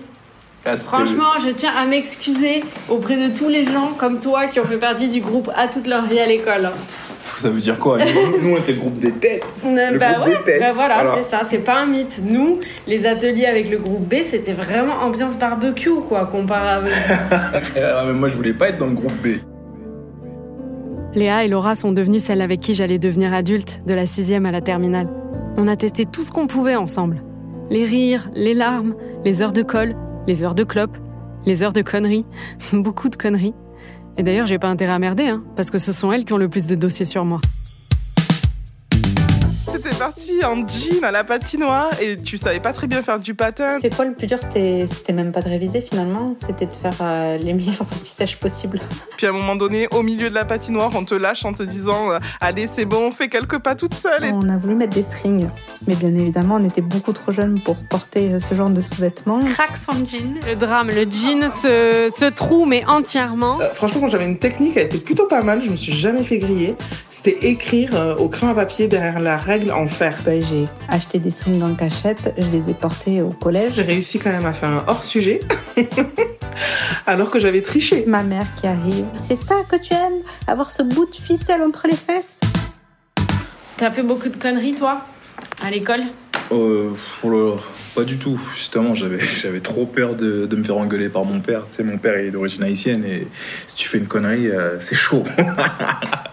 Ah, 0.69 0.77
Franchement, 0.77 1.39
je 1.45 1.51
tiens 1.51 1.73
à 1.77 1.85
m'excuser 1.87 2.65
auprès 2.89 3.17
de 3.29 3.33
tous 3.37 3.49
les 3.49 3.63
gens 3.63 3.93
comme 3.97 4.19
toi 4.19 4.49
qui 4.49 4.59
ont 4.59 4.65
fait 4.65 4.79
partie 4.79 5.09
du 5.09 5.21
groupe 5.21 5.49
A 5.55 5.69
toute 5.69 5.87
leur 5.87 6.07
vie 6.07 6.19
à 6.19 6.27
l'école. 6.27 6.71
Pff, 6.89 7.13
Ça 7.41 7.51
veut 7.51 7.61
dire 7.61 7.79
quoi 7.79 7.99
Nous, 7.99 8.43
nous, 8.49 8.55
on 8.55 8.59
était 8.59 8.73
le 8.73 8.79
groupe 8.81 8.99
des 8.99 9.13
têtes. 9.13 9.45
Euh, 9.65 9.91
Le 9.93 9.99
bah 9.99 10.15
groupe 10.15 10.27
ouais, 10.29 10.37
des 10.39 10.45
têtes. 10.53 10.61
bah 10.61 10.73
voilà, 10.73 11.03
Voilà. 11.03 11.23
c'est 11.23 11.31
ça, 11.37 11.43
c'est 11.49 11.59
pas 11.59 11.81
un 11.81 11.87
mythe. 11.87 12.21
Nous, 12.29 12.61
les 12.87 13.07
ateliers 13.07 13.47
avec 13.47 13.71
le 13.71 13.79
groupe 13.79 14.09
B, 14.09 14.15
c'était 14.31 14.53
vraiment 14.53 14.95
ambiance 15.03 15.39
barbecue, 15.39 15.91
quoi, 16.09 16.27
comparé 16.27 16.69
avec. 16.69 16.93
Ah, 17.77 18.05
mais 18.07 18.13
moi, 18.15 18.29
je 18.29 18.37
voulais 18.37 18.53
pas 18.55 18.69
être 18.71 18.79
dans 18.79 18.87
le 18.87 18.95
groupe 18.95 19.13
B. 19.23 19.39
Léa 21.15 21.45
et 21.45 21.49
Laura 21.49 21.75
sont 21.75 21.93
devenues 21.93 22.19
celles 22.21 22.43
avec 22.43 22.61
qui 22.61 22.75
j'allais 22.75 22.99
devenir 22.99 23.33
adulte, 23.33 23.83
de 23.87 23.95
la 23.95 24.07
sixième 24.07 24.45
à 24.47 24.51
la 24.51 24.61
terminale. 24.61 25.09
On 25.57 25.67
a 25.69 25.77
testé 25.77 26.05
tout 26.05 26.23
ce 26.23 26.31
qu'on 26.31 26.47
pouvait 26.47 26.77
ensemble. 26.77 27.23
Les 27.71 27.85
rires, 27.85 28.29
les 28.35 28.53
larmes, 28.55 28.95
les 29.25 29.41
heures 29.43 29.53
de 29.53 29.63
colle, 29.63 29.95
les 30.27 30.45
heures 30.45 30.55
de 30.55 30.65
clope, 30.65 30.97
les 31.47 31.63
heures 31.63 31.73
de 31.73 31.81
conneries, 31.83 32.27
beaucoup 32.73 33.09
de 33.09 33.17
conneries. 33.17 33.55
Et 34.19 34.23
d'ailleurs, 34.23 34.47
j'ai 34.47 34.59
pas 34.59 34.69
intérêt 34.69 34.93
à 34.93 34.99
merder, 34.99 35.27
hein, 35.27 35.43
parce 35.57 35.71
que 35.71 35.79
ce 35.79 35.93
sont 35.93 36.11
elles 36.13 36.25
qui 36.25 36.33
ont 36.33 36.39
le 36.39 36.49
plus 36.49 36.67
de 36.67 36.75
dossiers 36.75 37.05
sur 37.05 37.25
moi. 37.25 37.39
C'était 40.15 40.41
parti 40.41 40.45
en 40.45 40.67
jean 40.67 41.05
à 41.05 41.11
la 41.11 41.25
patinoire, 41.25 41.91
et 42.01 42.17
tu 42.17 42.39
savais 42.39 42.61
pas 42.61 42.73
très 42.73 42.87
bien 42.87 43.03
faire 43.03 43.19
du 43.19 43.35
patin. 43.35 43.79
C'est 43.81 43.95
quoi 43.95 44.05
le 44.05 44.15
plus 44.15 44.27
dur? 44.27 44.39
C'était 44.41 44.87
c'était 44.89 45.13
même 45.13 45.33
pas 45.33 45.43
de 45.43 45.49
réviser 45.49 45.81
finalement, 45.81 46.35
c'était 46.37 46.67
de 46.67 46.75
faire 46.75 46.97
euh, 47.01 47.37
les 47.39 47.53
meilleurs 47.55 47.81
anti-sèches 47.81 48.37
possibles. 48.37 48.81
Puis 49.17 49.27
à 49.27 49.31
un 49.31 49.33
moment 49.33 49.57
donné, 49.57 49.89
au 49.93 50.03
milieu 50.03 50.29
de 50.29 50.35
la 50.35 50.45
patinoire, 50.45 50.91
on 50.95 51.05
te 51.05 51.15
lâche 51.15 51.45
en 51.45 51.53
te 51.53 51.63
disant, 51.63 52.11
euh, 52.11 52.19
allez, 52.41 52.67
c'est 52.67 52.85
bon, 52.85 53.11
fais 53.11 53.29
quelques 53.29 53.59
pas 53.59 53.75
toute 53.75 53.95
seule. 53.95 54.25
Et 54.25 54.33
On 54.33 54.49
a 54.49 54.57
voulu 54.57 54.75
mettre 54.75 54.95
des 54.95 55.03
strings, 55.03 55.49
mais 55.87 55.95
bien 55.95 56.15
évidemment, 56.15 56.57
on 56.57 56.65
était 56.65 56.83
beaucoup 56.83 57.13
trop 57.13 57.33
jeunes 57.33 57.61
pour 57.61 57.77
porter 57.89 58.35
euh, 58.35 58.39
ce 58.39 58.55
genre 58.55 58.71
de 58.71 58.81
sous-vêtements. 58.81 59.41
Craque 59.41 59.77
son 59.77 59.93
jean. 60.05 60.37
Le 60.47 60.55
drame, 60.55 60.89
le 60.89 61.03
jean 61.03 61.49
se, 61.49 62.13
se 62.17 62.31
troue, 62.31 62.65
mais 62.65 62.85
entièrement. 62.87 63.61
Euh, 63.61 63.71
franchement, 63.75 64.03
quand 64.03 64.09
j'avais 64.09 64.27
une 64.27 64.39
technique, 64.39 64.77
elle 64.77 64.87
était 64.87 64.99
plutôt 64.99 65.27
pas 65.27 65.43
mal. 65.43 65.63
Je 65.65 65.71
me 65.71 65.77
suis 65.77 65.93
jamais 65.93 66.23
fait 66.23 66.39
griller. 66.39 66.77
C'était 67.11 67.49
écrire 67.49 67.91
euh, 67.95 68.15
au 68.17 68.29
crayon 68.29 68.53
à 68.53 68.55
papier 68.55 68.89
derrière 68.89 69.21
la 69.21 69.37
règle 69.37 69.73
en 69.73 69.89
Ben, 69.99 70.43
j'ai 70.43 70.67
acheté 70.89 71.19
des 71.19 71.31
strings 71.31 71.63
en 71.63 71.75
cachette, 71.75 72.35
je 72.37 72.49
les 72.51 72.69
ai 72.69 72.75
portés 72.75 73.23
au 73.23 73.31
collège. 73.31 73.73
J'ai 73.77 73.83
réussi 73.83 74.19
quand 74.19 74.31
même 74.31 74.45
à 74.45 74.53
faire 74.53 74.69
un 74.69 74.85
hors 74.87 75.03
sujet, 75.03 75.41
alors 77.07 77.31
que 77.31 77.41
j'avais 77.41 77.63
triché. 77.63 78.05
Ma 78.07 78.23
mère 78.23 78.55
qui 78.55 78.67
arrive. 78.67 79.07
C'est 79.15 79.37
ça 79.37 79.55
que 79.71 79.77
tu 79.77 79.95
aimes 79.95 80.21
Avoir 80.47 80.71
ce 80.71 80.83
bout 80.83 81.07
de 81.07 81.15
ficelle 81.15 81.63
entre 81.63 81.87
les 81.87 81.97
fesses 81.97 82.41
T'as 83.79 83.91
fait 83.91 84.03
beaucoup 84.03 84.29
de 84.29 84.37
conneries, 84.37 84.75
toi, 84.75 85.01
à 85.65 85.71
l'école? 85.71 86.03
Euh, 86.53 86.91
oh 87.23 87.31
là 87.31 87.39
là, 87.39 87.57
pas 87.97 88.05
du 88.05 88.19
tout. 88.19 88.39
Justement, 88.55 88.95
j'avais, 88.95 89.19
j'avais 89.43 89.61
trop 89.61 89.87
peur 89.87 90.15
de, 90.15 90.47
de 90.47 90.57
me 90.57 90.63
faire 90.63 90.77
engueuler 90.77 91.09
par 91.09 91.25
mon 91.25 91.41
père. 91.41 91.63
Tu 91.71 91.77
sais, 91.77 91.83
mon 91.83 91.99
père 91.99 92.17
est 92.17 92.31
d'origine 92.31 92.63
haïtienne 92.63 93.05
et 93.05 93.27
si 93.67 93.75
tu 93.75 93.89
fais 93.89 93.99
une 93.99 94.07
connerie, 94.07 94.49
euh, 94.49 94.79
c'est 94.81 94.95
chaud. 94.95 95.25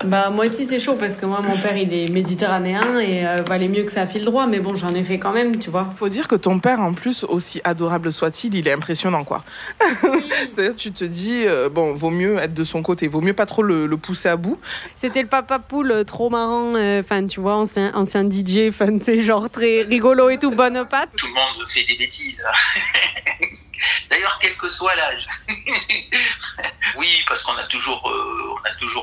Bah 0.05 0.29
moi 0.29 0.47
aussi 0.47 0.65
c'est 0.65 0.79
chaud 0.79 0.97
parce 0.99 1.15
que 1.15 1.25
moi 1.25 1.39
mon 1.41 1.55
père 1.55 1.77
il 1.77 1.93
est 1.93 2.11
méditerranéen 2.11 2.99
et 2.99 3.25
euh, 3.25 3.37
valait 3.47 3.69
mieux 3.69 3.83
que 3.83 3.91
ça 3.91 4.05
file 4.05 4.25
droit 4.25 4.47
mais 4.47 4.59
bon 4.59 4.75
j'en 4.75 4.89
ai 4.89 5.01
fait 5.01 5.17
quand 5.17 5.31
même 5.31 5.59
tu 5.59 5.69
vois. 5.69 5.93
Faut 5.95 6.09
dire 6.09 6.27
que 6.27 6.35
ton 6.35 6.59
père, 6.59 6.81
en 6.81 6.93
plus, 6.93 7.23
aussi 7.23 7.61
adorable 7.63 8.11
soit-il, 8.11 8.53
il 8.55 8.67
est 8.67 8.71
impressionnant, 8.73 9.23
quoi. 9.23 9.43
C'est-à-dire, 10.01 10.75
tu 10.75 10.91
te 10.91 11.05
dis, 11.05 11.43
euh, 11.45 11.69
bon, 11.69 11.93
vaut 11.93 12.09
mieux 12.09 12.37
être 12.37 12.53
de 12.53 12.63
son 12.63 12.81
côté, 12.81 13.07
vaut 13.07 13.21
mieux 13.21 13.33
pas 13.33 13.45
trop 13.45 13.63
le, 13.63 13.85
le 13.87 13.97
pousser 13.97 14.27
à 14.29 14.35
bout. 14.35 14.59
C'était 14.95 15.21
le 15.21 15.27
papa 15.27 15.59
poule 15.59 16.03
trop 16.05 16.29
marrant, 16.29 16.75
euh, 16.75 16.99
enfin 16.99 17.25
tu 17.25 17.39
vois 17.39 17.55
ancien, 17.55 17.91
ancien 17.95 18.29
DJ, 18.29 18.71
fan 18.71 18.99
c'est 19.01 19.21
genre 19.21 19.49
très 19.49 19.81
rigolo 19.83 20.29
et 20.29 20.37
tout, 20.37 20.51
bonne 20.51 20.85
patte. 20.89 21.09
Tout 21.17 21.27
le 21.27 21.33
monde 21.33 21.52
fait 21.67 21.83
des 21.83 21.95
bêtises. 21.95 22.43
D'ailleurs, 24.09 24.37
quel 24.39 24.55
que 24.57 24.69
soit 24.69 24.95
l'âge. 24.95 25.27
oui, 26.95 27.23
parce 27.27 27.43
qu'on 27.43 27.57
a 27.57 27.63
toujours, 27.65 28.09
euh, 28.09 28.55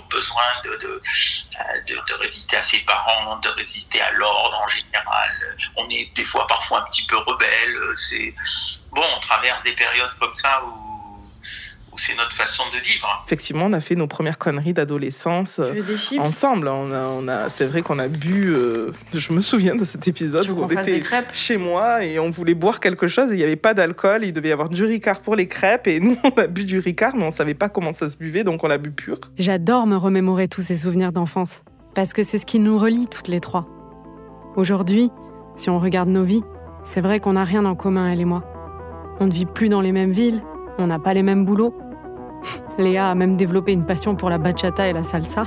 besoin 0.09 0.43
de, 0.65 0.71
euh, 0.85 2.17
résister 2.19 2.57
à 2.57 2.63
ses 2.63 2.79
parents, 2.81 3.37
de 3.37 3.49
résister 3.51 4.01
à 4.01 4.11
l'ordre 4.13 4.57
en 4.59 4.69
général. 4.69 5.57
On 5.77 5.89
est 5.91 6.11
des 6.15 6.25
fois, 6.25 6.47
parfois 6.47 6.81
un 6.81 6.91
petit 6.91 7.07
peu 7.07 7.17
rebelle. 7.17 7.79
C'est 7.95 8.35
bon, 8.93 9.05
on 9.17 9.21
traverse 9.21 9.63
des 9.63 9.73
périodes 9.73 10.13
comme 10.19 10.35
ça 10.35 10.63
où 10.65 10.90
c'est 12.01 12.17
notre 12.17 12.33
façon 12.35 12.63
de 12.73 12.79
vivre. 12.83 13.07
Effectivement, 13.27 13.67
on 13.67 13.73
a 13.73 13.81
fait 13.81 13.95
nos 13.95 14.07
premières 14.07 14.39
conneries 14.39 14.73
d'adolescence 14.73 15.59
euh, 15.59 15.75
ensemble. 16.19 16.69
On 16.69 16.93
a, 16.93 17.03
on 17.03 17.29
a, 17.29 17.49
c'est 17.49 17.67
vrai 17.67 17.83
qu'on 17.83 17.99
a 17.99 18.09
bu. 18.09 18.51
euh, 18.51 18.91
je 19.13 19.33
me 19.33 19.41
souviens 19.41 19.77
de 19.77 19.85
cet 19.85 20.09
épisode 20.09 20.51
où 20.51 20.63
on 20.63 20.69
était 20.69 21.01
crêpes? 21.01 21.29
chez 21.33 21.57
moi 21.59 22.05
et 22.05 22.19
on 22.19 22.31
voulait 22.31 22.55
boire 22.55 22.81
quelque 22.81 23.07
chose 23.07 23.31
et 23.31 23.35
il 23.35 23.39
n'y 23.39 23.45
avait 23.45 23.57
pas 23.57 23.75
d'alcool. 23.75 24.25
Il 24.25 24.33
devait 24.33 24.49
y 24.49 24.53
avoir 24.53 24.69
du 24.69 24.85
Ricard 24.85 25.21
pour 25.21 25.37
les 25.37 25.47
crêpes 25.47 25.87
et 25.87 26.01
nous 26.01 26.17
on 26.25 26.31
a 26.41 26.47
bu 26.47 26.65
du 26.65 26.79
Ricard, 26.79 27.15
mais 27.17 27.25
on 27.25 27.31
savait 27.31 27.55
pas 27.55 27.69
comment 27.69 27.93
ça 27.93 28.09
se 28.09 28.17
buvait, 28.17 28.45
donc 28.45 28.65
on 28.65 28.69
l'a 28.69 28.79
bu 28.79 28.91
pur. 28.91 29.19
J'adore 29.39 29.87
me 29.87 29.97
remémorer 29.97 30.49
tous 30.49 30.63
ces 30.63 30.77
souvenirs 30.77 31.13
d'enfance, 31.13 31.63
parce 31.95 32.13
que 32.13 32.23
c'est 32.23 32.39
ce 32.39 32.47
qui 32.47 32.59
nous 32.59 32.79
relie 32.79 33.07
toutes 33.09 33.29
les 33.29 33.41
trois. 33.41 33.67
Aujourd'hui, 34.57 35.11
si 35.57 35.71
on 35.71 35.79
regarde 35.79 36.09
nos 36.09 36.25
vies, 36.25 36.43
c'est 36.85 37.01
vrai 37.01 37.21
qu'on 37.21 37.35
n'a 37.35 37.45
rien 37.45 37.65
en 37.67 37.75
commun, 37.75 38.11
elle 38.11 38.21
et 38.21 38.25
moi. 38.25 38.43
On 39.21 39.27
ne 39.27 39.33
vit 39.33 39.47
plus 39.47 39.69
dans 39.69 39.81
les 39.81 39.93
mêmes 39.93 40.13
villes, 40.13 40.43
on 40.79 40.87
n'a 40.87 40.99
pas 40.99 41.13
les 41.15 41.23
mêmes 41.23 41.45
boulots. 41.45 41.77
Léa 42.79 43.11
a 43.11 43.15
même 43.15 43.37
développé 43.37 43.73
une 43.73 43.85
passion 43.85 44.15
pour 44.15 44.31
la 44.31 44.39
bachata 44.39 44.89
et 44.89 44.93
la 44.93 45.03
salsa. 45.03 45.45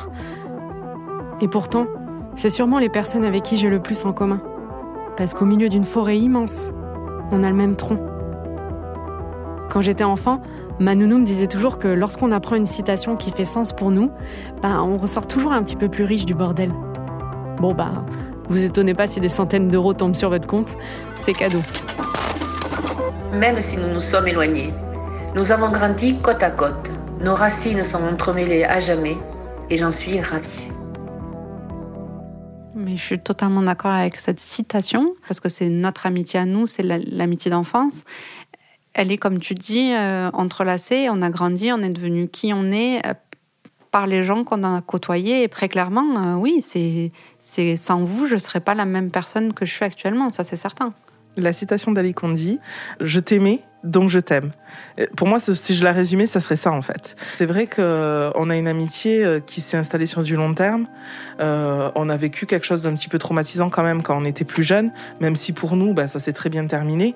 Et 1.42 1.48
pourtant, 1.48 1.88
c'est 2.36 2.50
sûrement 2.50 2.80
les 2.80 2.90
personnes 2.90 3.26
avec 3.26 3.44
qui 3.44 3.58
j'ai 3.58 3.70
le 3.70 3.82
plus 3.82 4.06
en 4.06 4.14
commun. 4.14 4.42
Parce 5.18 5.34
qu'au 5.34 5.46
milieu 5.46 5.70
d'une 5.70 5.84
forêt 5.84 6.18
immense, 6.18 6.72
on 7.32 7.44
a 7.44 7.50
le 7.50 7.56
même 7.56 7.76
tronc. 7.76 8.00
Quand 9.70 9.82
j'étais 9.82 10.04
enfant, 10.04 10.42
ma 10.80 10.96
nounou 10.96 11.20
me 11.20 11.26
disait 11.26 11.48
toujours 11.48 11.80
que 11.80 11.88
lorsqu'on 11.88 12.32
apprend 12.32 12.56
une 12.56 12.66
citation 12.66 13.16
qui 13.16 13.32
fait 13.32 13.46
sens 13.46 13.74
pour 13.74 13.92
nous, 13.92 14.12
ben, 14.62 14.82
on 14.82 14.98
ressort 14.98 15.28
toujours 15.28 15.52
un 15.52 15.64
petit 15.64 15.76
peu 15.76 15.90
plus 15.90 16.04
riche 16.04 16.26
du 16.26 16.34
bordel. 16.34 16.72
Bon, 17.60 17.74
bah, 17.74 18.04
vous 18.48 18.64
étonnez 18.64 18.94
pas 18.94 19.08
si 19.08 19.20
des 19.20 19.30
centaines 19.30 19.70
d'euros 19.70 19.94
tombent 19.94 20.16
sur 20.16 20.30
votre 20.30 20.48
compte, 20.48 20.76
c'est 21.20 21.34
cadeau. 21.34 21.62
Même 23.34 23.60
si 23.62 23.78
nous 23.78 23.94
nous 23.94 24.00
sommes 24.00 24.28
éloignés, 24.28 24.74
nous 25.36 25.52
avons 25.52 25.72
grandi 25.72 26.20
côte 26.22 26.44
à 26.44 26.52
côte. 26.52 26.92
Nos 27.22 27.34
racines 27.34 27.84
sont 27.84 28.04
entremêlées 28.04 28.64
à 28.64 28.80
jamais 28.80 29.18
et 29.70 29.78
j'en 29.78 29.92
suis 29.92 30.20
ravie. 30.20 30.68
Mais 32.76 32.98
je 32.98 33.02
suis 33.04 33.20
totalement 33.20 33.62
d'accord 33.62 33.92
avec 33.92 34.18
cette 34.18 34.40
citation, 34.40 35.14
parce 35.28 35.40
que 35.40 35.50
c'est 35.50 35.70
notre 35.70 36.06
amitié 36.06 36.40
à 36.40 36.46
nous, 36.46 36.68
c'est 36.68 36.84
la- 36.84 36.98
l'amitié 37.00 37.50
d'enfance. 37.50 38.04
Elle 38.94 39.12
est, 39.12 39.18
comme 39.18 39.40
tu 39.40 39.54
dis, 39.54 39.94
euh, 39.94 40.30
entrelacée. 40.34 41.08
On 41.10 41.22
a 41.22 41.30
grandi, 41.30 41.72
on 41.72 41.82
est 41.82 41.90
devenu 41.90 42.28
qui 42.28 42.54
on 42.54 42.72
est 42.72 43.06
euh, 43.08 43.14
par 43.90 44.06
les 44.06 44.24
gens 44.24 44.44
qu'on 44.44 44.64
a 44.64 44.82
côtoyés. 44.82 45.44
Et 45.44 45.50
très 45.50 45.70
clairement, 45.70 46.18
euh, 46.18 46.36
oui, 46.36 46.62
c'est 46.62 47.12
c'est 47.40 47.76
sans 47.78 48.04
vous, 48.04 48.28
je 48.28 48.36
ne 48.36 48.40
serais 48.40 48.60
pas 48.60 48.76
la 48.76 48.86
même 48.86 49.10
personne 49.12 49.54
que 49.54 49.66
je 49.66 49.72
suis 49.74 49.86
actuellement, 49.86 50.32
ça 50.32 50.44
c'est 50.44 50.56
certain. 50.58 50.94
La 51.38 51.54
citation 51.54 51.92
d'Ali 51.92 52.14
Kondi, 52.14 52.60
je 53.02 53.20
t'aimais, 53.20 53.62
donc 53.84 54.10
je 54.10 54.20
t'aime. 54.20 54.52
Euh, 55.00 55.06
Pour 55.16 55.28
moi, 55.28 55.40
si 55.40 55.76
je 55.76 55.84
la 55.84 55.92
résumais, 55.92 56.28
ça 56.28 56.40
serait 56.40 56.56
ça 56.56 56.72
en 56.72 56.82
fait. 56.82 57.16
C'est 57.34 57.46
vrai 57.46 57.68
qu'on 57.68 58.50
a 58.50 58.58
une 58.58 58.68
amitié 58.68 59.24
euh, 59.24 59.40
qui 59.40 59.62
s'est 59.62 59.78
installée 59.78 60.06
sur 60.06 60.24
du 60.24 60.36
long 60.36 60.54
terme. 60.54 60.86
Euh, 61.40 61.92
on 61.96 62.10
a 62.10 62.18
vécu 62.18 62.46
quelque 62.46 62.66
chose 62.66 62.84
d'un 62.84 62.94
petit 62.94 63.10
peu 63.10 63.20
traumatisant 63.20 63.70
quand 63.70 63.84
même 63.84 64.02
quand 64.02 64.18
on 64.18 64.26
était 64.26 64.46
plus 64.46 64.64
jeune, 64.64 64.92
même 65.20 65.36
si 65.36 65.52
pour 65.52 65.76
nous, 65.76 65.94
bah, 65.94 66.08
ça 66.08 66.20
s'est 66.20 66.34
très 66.34 66.50
bien 66.50 66.66
terminé. 66.66 67.16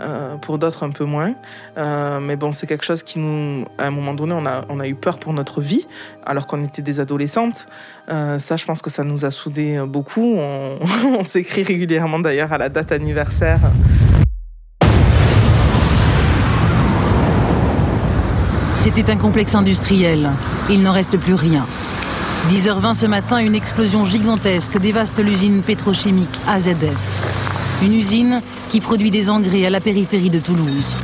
Euh, 0.00 0.36
pour 0.36 0.58
d'autres, 0.58 0.82
un 0.82 0.90
peu 0.90 1.04
moins. 1.04 1.34
Euh, 1.78 2.20
mais 2.20 2.36
bon, 2.36 2.52
c'est 2.52 2.66
quelque 2.66 2.84
chose 2.84 3.02
qui 3.02 3.18
nous, 3.18 3.64
à 3.78 3.86
un 3.86 3.90
moment 3.90 4.12
donné, 4.12 4.34
on 4.68 4.80
a, 4.80 4.88
eu 4.88 4.94
peur 4.94 5.18
pour 5.18 5.32
notre 5.32 5.62
vie, 5.62 5.86
alors 6.24 6.46
qu'on 6.46 6.62
était 6.62 6.82
des 6.82 7.00
adolescentes. 7.00 7.66
Euh, 8.10 8.38
ça, 8.38 8.56
je 8.56 8.66
pense 8.66 8.82
que 8.82 8.90
ça 8.90 9.04
nous 9.04 9.24
a 9.24 9.30
soudés 9.30 9.78
euh, 9.78 9.86
beaucoup. 9.86 10.36
On 10.36 11.24
s'écrit 11.24 11.62
régulièrement 11.62 12.18
d'ailleurs 12.18 12.52
à 12.52 12.58
la 12.58 12.68
date 12.68 12.92
anniversaire. 12.92 13.60
C'était 18.96 19.12
un 19.12 19.18
complexe 19.18 19.54
industriel. 19.54 20.30
Il 20.70 20.80
n'en 20.80 20.92
reste 20.92 21.18
plus 21.18 21.34
rien. 21.34 21.66
10h20 22.48 22.94
ce 22.94 23.04
matin, 23.04 23.36
une 23.36 23.54
explosion 23.54 24.06
gigantesque 24.06 24.78
dévaste 24.78 25.18
l'usine 25.18 25.60
pétrochimique 25.60 26.40
AZF. 26.46 26.96
Une 27.82 27.92
usine 27.92 28.40
qui 28.70 28.80
produit 28.80 29.10
des 29.10 29.28
engrais 29.28 29.66
à 29.66 29.70
la 29.70 29.82
périphérie 29.82 30.30
de 30.30 30.38
Toulouse. 30.38 30.96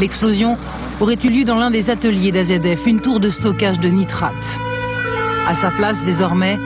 L'explosion 0.00 0.56
aurait 1.00 1.18
eu 1.22 1.28
lieu 1.28 1.44
dans 1.44 1.56
l'un 1.56 1.70
des 1.70 1.90
ateliers 1.90 2.32
d'AZF, 2.32 2.86
une 2.86 3.02
tour 3.02 3.20
de 3.20 3.28
stockage 3.28 3.78
de 3.78 3.90
nitrate. 3.90 4.32
À 5.46 5.54
sa 5.54 5.70
place, 5.70 6.02
désormais, 6.06 6.58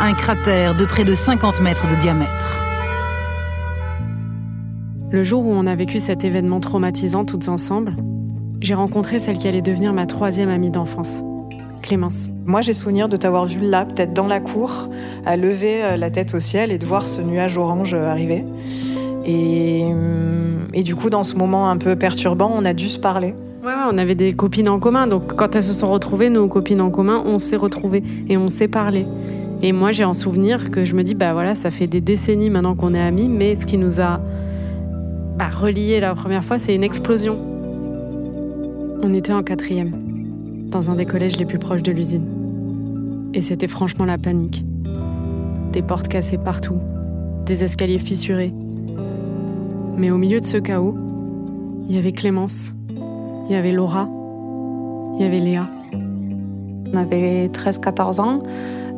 un 0.00 0.14
cratère 0.14 0.74
de 0.74 0.86
près 0.86 1.04
de 1.04 1.14
50 1.14 1.60
mètres 1.60 1.86
de 1.86 2.00
diamètre. 2.00 2.58
Le 5.10 5.22
jour 5.22 5.44
où 5.44 5.52
on 5.52 5.66
a 5.66 5.74
vécu 5.74 5.98
cet 5.98 6.24
événement 6.24 6.60
traumatisant 6.60 7.26
toutes 7.26 7.50
ensemble, 7.50 7.94
j'ai 8.60 8.74
rencontré 8.74 9.18
celle 9.18 9.38
qui 9.38 9.48
allait 9.48 9.62
devenir 9.62 9.92
ma 9.92 10.06
troisième 10.06 10.48
amie 10.48 10.70
d'enfance, 10.70 11.22
Clémence. 11.82 12.28
Moi, 12.44 12.60
j'ai 12.60 12.72
souvenir 12.72 13.08
de 13.08 13.16
t'avoir 13.16 13.46
vu 13.46 13.60
là, 13.60 13.84
peut-être 13.84 14.12
dans 14.12 14.26
la 14.26 14.40
cour, 14.40 14.88
à 15.24 15.36
lever 15.36 15.84
euh, 15.84 15.96
la 15.96 16.10
tête 16.10 16.34
au 16.34 16.40
ciel 16.40 16.72
et 16.72 16.78
de 16.78 16.84
voir 16.84 17.06
ce 17.06 17.20
nuage 17.20 17.56
orange 17.56 17.94
euh, 17.94 18.10
arriver. 18.10 18.44
Et, 19.24 19.84
hum, 19.84 20.66
et 20.74 20.82
du 20.82 20.96
coup, 20.96 21.08
dans 21.08 21.22
ce 21.22 21.36
moment 21.36 21.70
un 21.70 21.76
peu 21.76 21.94
perturbant, 21.96 22.50
on 22.54 22.64
a 22.64 22.74
dû 22.74 22.88
se 22.88 22.98
parler. 22.98 23.34
Ouais, 23.62 23.68
ouais, 23.68 23.88
on 23.92 23.98
avait 23.98 24.14
des 24.14 24.32
copines 24.32 24.68
en 24.68 24.78
commun, 24.78 25.06
donc 25.06 25.34
quand 25.34 25.54
elles 25.54 25.62
se 25.62 25.72
sont 25.72 25.90
retrouvées, 25.90 26.30
nos 26.30 26.48
copines 26.48 26.80
en 26.80 26.90
commun, 26.90 27.22
on 27.26 27.38
s'est 27.38 27.56
retrouvées 27.56 28.02
et 28.28 28.36
on 28.36 28.48
s'est 28.48 28.68
parlé. 28.68 29.06
Et 29.62 29.72
moi, 29.72 29.92
j'ai 29.92 30.04
en 30.04 30.14
souvenir 30.14 30.70
que 30.70 30.84
je 30.84 30.94
me 30.94 31.02
dis, 31.02 31.14
bah 31.14 31.32
voilà, 31.32 31.54
ça 31.54 31.70
fait 31.70 31.86
des 31.86 32.00
décennies 32.00 32.50
maintenant 32.50 32.74
qu'on 32.74 32.94
est 32.94 33.00
amis, 33.00 33.28
mais 33.28 33.58
ce 33.58 33.66
qui 33.66 33.76
nous 33.76 34.00
a 34.00 34.20
bah, 35.36 35.48
reliés 35.48 36.00
la 36.00 36.14
première 36.14 36.44
fois, 36.44 36.58
c'est 36.58 36.74
une 36.74 36.84
explosion. 36.84 37.47
On 39.00 39.14
était 39.14 39.32
en 39.32 39.42
quatrième, 39.42 39.92
dans 40.70 40.90
un 40.90 40.96
des 40.96 41.06
collèges 41.06 41.36
les 41.36 41.44
plus 41.44 41.58
proches 41.58 41.82
de 41.82 41.92
l'usine. 41.92 43.30
Et 43.32 43.40
c'était 43.40 43.68
franchement 43.68 44.04
la 44.04 44.18
panique. 44.18 44.64
Des 45.72 45.82
portes 45.82 46.08
cassées 46.08 46.38
partout, 46.38 46.78
des 47.46 47.64
escaliers 47.64 47.98
fissurés. 47.98 48.52
Mais 49.96 50.10
au 50.10 50.18
milieu 50.18 50.40
de 50.40 50.44
ce 50.44 50.56
chaos, 50.56 50.96
il 51.88 51.94
y 51.94 51.98
avait 51.98 52.12
Clémence, 52.12 52.74
il 53.48 53.52
y 53.52 53.54
avait 53.54 53.72
Laura, 53.72 54.08
il 55.16 55.22
y 55.22 55.24
avait 55.24 55.40
Léa. 55.40 55.68
On 56.92 56.96
avait 56.96 57.48
13-14 57.48 58.20
ans. 58.20 58.42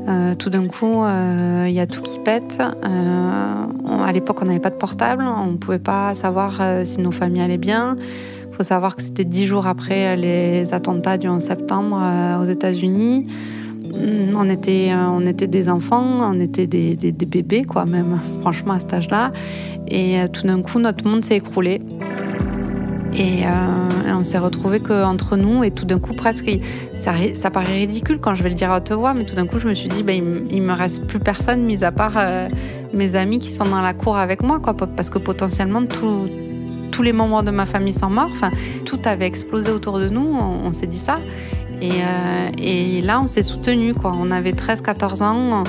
Euh, 0.09 0.35
tout 0.35 0.51
d'un 0.51 0.67
coup, 0.67 1.03
euh, 1.03 1.67
il 1.69 1.75
y 1.75 1.81
a 1.81 1.87
tout 1.87 2.03
qui 2.03 2.19
pète. 2.19 2.59
Euh, 2.61 3.67
à 3.89 4.13
l'époque, 4.13 4.39
on 4.43 4.47
n'avait 4.47 4.61
pas 4.61 4.71
de 4.71 4.77
portable. 4.77 5.25
On 5.25 5.53
ne 5.53 5.57
pouvait 5.57 5.79
pas 5.79 6.15
savoir 6.15 6.61
si 6.85 7.01
nos 7.01 7.11
familles 7.11 7.43
allaient 7.43 7.59
bien. 7.59 7.97
Faut 8.61 8.65
savoir 8.65 8.95
que 8.95 9.01
c'était 9.01 9.25
dix 9.25 9.47
jours 9.47 9.67
après 9.67 10.19
les 10.19 10.75
attentats 10.75 11.17
du 11.17 11.27
11 11.31 11.43
septembre 11.43 11.99
euh, 11.99 12.43
aux 12.43 12.45
États-Unis. 12.45 13.27
Hum, 13.85 14.37
On 14.37 14.51
était, 14.51 14.91
euh, 14.93 15.09
on 15.09 15.25
était 15.25 15.47
des 15.47 15.71
enfants, 15.71 16.05
on 16.31 16.39
était 16.39 16.67
des, 16.67 16.95
des- 16.95 17.11
bébés, 17.25 17.63
quoi, 17.65 17.87
même, 17.87 18.19
franchement, 18.43 18.75
à 18.75 18.81
cet 18.81 18.93
âge-là. 18.93 19.33
Et 19.89 20.21
euh, 20.21 20.29
tout 20.29 20.47
d'un 20.47 20.61
coup, 20.61 20.79
notre 20.79 21.09
monde 21.09 21.25
s'est 21.25 21.37
écroulé. 21.39 21.81
Et, 23.15 23.47
euh, 23.47 24.15
on 24.15 24.23
s'est 24.25 24.37
retrouvés 24.37 24.81
qu'entre 24.81 25.39
nous, 25.39 25.65
et 25.65 25.71
tout 25.71 25.87
d'un 25.87 25.99
coup, 25.99 26.13
presque, 26.13 26.51
ça, 26.97 27.51
paraît 27.51 27.77
ridicule 27.79 28.19
quand 28.21 28.35
je 28.35 28.43
vais 28.43 28.51
le 28.51 28.55
dire 28.57 28.71
à 28.73 28.77
haute 28.77 28.93
voix, 28.93 29.15
mais 29.15 29.25
tout 29.25 29.37
d'un 29.37 29.47
coup, 29.47 29.59
je 29.59 29.69
me 29.69 29.73
suis 29.75 29.89
dit, 29.89 30.03
ben, 30.03 30.23
il, 30.51 30.55
il 30.55 30.61
me 30.63 30.75
reste 30.75 31.07
plus 31.07 31.19
personne, 31.19 31.63
mis 31.63 31.83
à 31.83 31.93
part 31.93 32.13
euh, 32.19 32.47
mes 32.93 33.17
amis 33.17 33.39
qui 33.39 33.53
sont 33.53 33.65
dans 33.65 33.81
la 33.81 33.95
cour 33.95 34.19
avec 34.19 34.43
moi, 34.43 34.61
quoi, 34.61 34.75
parce 34.75 35.09
que 35.09 35.19
potentiellement, 35.19 35.87
tout- 35.87 36.29
tous 36.91 37.03
les 37.03 37.13
membres 37.13 37.43
de 37.43 37.51
ma 37.51 37.67
famille 37.67 37.93
sont 37.93 38.11
morts. 38.11 38.31
Tout 38.85 39.01
avait 39.05 39.27
explosé 39.27 39.71
autour 39.71 39.99
de 39.99 40.09
nous, 40.09 40.37
on, 40.39 40.73
s'est 40.73 40.87
dit 40.87 40.99
ça. 40.99 41.19
Et, 41.81 41.91
euh, 41.93 42.51
et 42.59 43.01
là, 43.03 43.21
on 43.21 43.27
s'est 43.27 43.43
soutenus, 43.43 43.95
quoi. 43.95 44.15
On 44.19 44.31
avait 44.31 44.53
13-14 44.53 45.23
ans, 45.23 45.65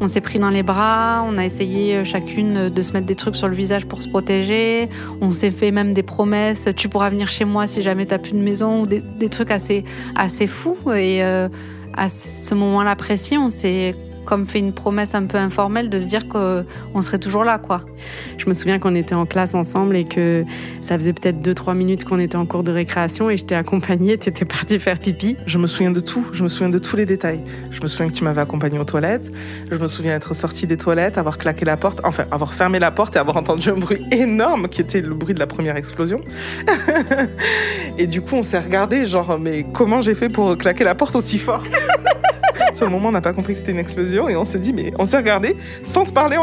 on, 0.00 0.08
s'est 0.08 0.20
pris 0.20 0.38
dans 0.38 0.50
les 0.50 0.62
bras, 0.62 1.24
on 1.26 1.38
a 1.38 1.44
essayé 1.44 1.96
euh, 1.96 2.04
chacune 2.04 2.68
de 2.68 2.82
se 2.82 2.92
mettre 2.92 3.06
des 3.06 3.14
trucs 3.14 3.36
sur 3.36 3.48
le 3.48 3.54
visage 3.54 3.86
pour 3.86 4.02
se 4.02 4.08
protéger. 4.08 4.90
On 5.22 5.32
s'est 5.32 5.50
fait 5.50 5.70
même 5.70 5.94
des 5.94 6.02
promesses. 6.02 6.68
Tu 6.76 6.88
pourras 6.88 7.08
venir 7.08 7.30
chez 7.30 7.46
moi 7.46 7.66
si 7.66 7.80
jamais 7.80 8.04
t'as 8.04 8.18
plus 8.18 8.32
de 8.32 8.42
maison 8.42 8.82
ou 8.82 8.86
des, 8.86 9.28
trucs 9.30 9.50
assez, 9.50 9.84
assez 10.14 10.46
fous. 10.46 10.76
Et 10.94 11.24
euh, 11.24 11.48
à 11.96 12.08
ce 12.10 12.54
moment-là 12.54 12.96
précis, 12.96 13.38
on 13.38 13.50
s'est 13.50 13.94
comme 14.24 14.46
fait 14.46 14.58
une 14.58 14.72
promesse 14.72 15.14
un 15.14 15.24
peu 15.24 15.38
informelle 15.38 15.90
de 15.90 15.98
se 15.98 16.06
dire 16.06 16.28
qu'on 16.28 17.02
serait 17.02 17.18
toujours 17.18 17.44
là, 17.44 17.58
quoi. 17.58 17.82
Je 18.38 18.48
me 18.48 18.54
souviens 18.54 18.78
qu'on 18.78 18.94
était 18.94 19.14
en 19.14 19.26
classe 19.26 19.54
ensemble 19.54 19.96
et 19.96 20.04
que 20.04 20.44
ça 20.82 20.98
faisait 20.98 21.12
peut-être 21.12 21.40
2-3 21.40 21.74
minutes 21.74 22.04
qu'on 22.04 22.18
était 22.18 22.36
en 22.36 22.46
cours 22.46 22.62
de 22.62 22.72
récréation 22.72 23.30
et 23.30 23.36
je 23.36 23.44
t'ai 23.44 23.54
accompagnée, 23.54 24.18
tu 24.24 24.28
étais 24.28 24.44
partie 24.44 24.78
faire 24.78 24.98
pipi. 24.98 25.36
Je 25.46 25.58
me 25.58 25.66
souviens 25.66 25.90
de 25.90 26.00
tout, 26.00 26.26
je 26.32 26.42
me 26.42 26.48
souviens 26.48 26.68
de 26.68 26.78
tous 26.78 26.96
les 26.96 27.06
détails. 27.06 27.42
Je 27.70 27.80
me 27.80 27.86
souviens 27.86 28.08
que 28.08 28.12
tu 28.12 28.24
m'avais 28.24 28.40
accompagnée 28.40 28.78
aux 28.78 28.84
toilettes, 28.84 29.30
je 29.70 29.76
me 29.76 29.86
souviens 29.86 30.14
être 30.14 30.34
sortie 30.34 30.66
des 30.66 30.76
toilettes, 30.76 31.18
avoir 31.18 31.38
claqué 31.38 31.64
la 31.64 31.76
porte, 31.76 32.00
enfin 32.04 32.24
avoir 32.30 32.54
fermé 32.54 32.78
la 32.78 32.90
porte 32.90 33.16
et 33.16 33.18
avoir 33.18 33.36
entendu 33.36 33.68
un 33.68 33.76
bruit 33.76 34.04
énorme 34.10 34.68
qui 34.68 34.80
était 34.80 35.00
le 35.00 35.14
bruit 35.14 35.34
de 35.34 35.38
la 35.38 35.46
première 35.46 35.76
explosion. 35.76 36.20
et 37.98 38.06
du 38.06 38.20
coup, 38.20 38.36
on 38.36 38.42
s'est 38.42 38.58
regardé, 38.58 39.06
genre, 39.06 39.38
mais 39.38 39.66
comment 39.72 40.00
j'ai 40.00 40.14
fait 40.14 40.28
pour 40.28 40.56
claquer 40.56 40.84
la 40.84 40.94
porte 40.94 41.16
aussi 41.16 41.38
fort? 41.38 41.64
Sur 42.74 42.86
le 42.86 42.90
moment, 42.90 43.10
on 43.10 43.12
n'a 43.12 43.20
pas 43.20 43.32
compris 43.32 43.52
que 43.52 43.60
c'était 43.60 43.70
une 43.70 43.78
explosion 43.78 44.28
et 44.28 44.34
on 44.34 44.44
s'est 44.44 44.58
dit, 44.58 44.72
mais 44.72 44.92
on 44.98 45.06
s'est 45.06 45.16
regardé 45.16 45.56
sans 45.84 46.04
se 46.04 46.12
parler. 46.12 46.36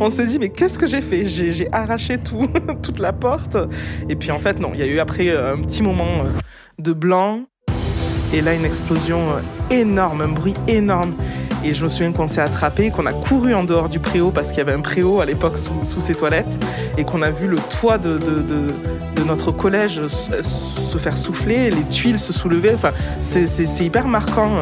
On, 0.00 0.10
s'est 0.10 0.26
dit, 0.26 0.38
mais 0.38 0.50
qu'est-ce 0.50 0.78
que 0.78 0.86
j'ai 0.86 1.00
fait? 1.00 1.24
J'ai 1.24 1.68
arraché 1.72 2.18
tout, 2.18 2.46
toute 2.82 3.00
la 3.00 3.12
porte. 3.12 3.56
Et 4.08 4.14
puis 4.14 4.30
en 4.30 4.38
fait, 4.38 4.60
non, 4.60 4.70
il 4.72 4.78
y 4.78 4.84
a 4.84 4.86
eu 4.86 5.00
après 5.00 5.28
euh, 5.30 5.54
un 5.54 5.58
petit 5.58 5.82
moment 5.82 6.06
euh, 6.06 6.28
de 6.78 6.92
blanc 6.92 7.40
et 8.32 8.40
là 8.40 8.54
une 8.54 8.64
explosion 8.64 9.18
euh, 9.30 9.74
énorme, 9.74 10.20
un 10.20 10.28
bruit 10.28 10.54
énorme. 10.68 11.12
Et 11.64 11.74
je 11.74 11.82
me 11.82 11.88
souviens 11.88 12.12
qu'on 12.12 12.28
s'est 12.28 12.40
attrapé, 12.40 12.90
qu'on 12.90 13.06
a 13.06 13.12
couru 13.12 13.52
en 13.52 13.64
dehors 13.64 13.88
du 13.88 13.98
préau 13.98 14.30
parce 14.30 14.50
qu'il 14.50 14.58
y 14.58 14.60
avait 14.60 14.74
un 14.74 14.80
préau 14.80 15.20
à 15.20 15.26
l'époque 15.26 15.58
sous, 15.58 15.84
sous, 15.84 15.98
ces 15.98 16.14
toilettes 16.14 16.64
et 16.96 17.02
qu'on 17.02 17.20
a 17.20 17.32
vu 17.32 17.48
le 17.48 17.56
toit 17.56 17.98
de, 17.98 18.16
notre 19.26 19.50
collège 19.50 20.06
se 20.06 20.98
faire 20.98 21.18
souffler, 21.18 21.70
les 21.70 21.82
tuiles 21.90 22.20
se 22.20 22.32
soulever. 22.32 22.72
Enfin, 22.74 22.92
c'est 23.20 23.84
hyper 23.84 24.06
marquant 24.06 24.52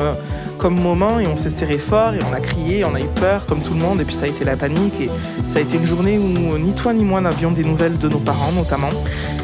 comme 0.58 0.80
moment 0.80 1.20
et 1.20 1.26
on 1.26 1.36
s'est 1.36 1.50
serré 1.50 1.78
fort 1.78 2.14
et 2.14 2.18
on 2.28 2.32
a 2.32 2.40
crié, 2.40 2.84
on 2.84 2.94
a 2.94 3.00
eu 3.00 3.08
peur 3.14 3.46
comme 3.46 3.60
tout 3.60 3.74
le 3.74 3.80
monde 3.80 4.00
et 4.00 4.04
puis 4.04 4.14
ça 4.14 4.24
a 4.24 4.28
été 4.28 4.44
la 4.44 4.56
panique 4.56 5.00
et 5.00 5.08
ça 5.52 5.58
a 5.58 5.60
été 5.60 5.76
une 5.76 5.86
journée 5.86 6.18
où 6.18 6.58
ni 6.58 6.72
toi 6.72 6.92
ni 6.92 7.04
moi 7.04 7.20
n'avions 7.20 7.50
des 7.50 7.64
nouvelles 7.64 7.98
de 7.98 8.08
nos 8.08 8.18
parents 8.18 8.52
notamment 8.52 8.90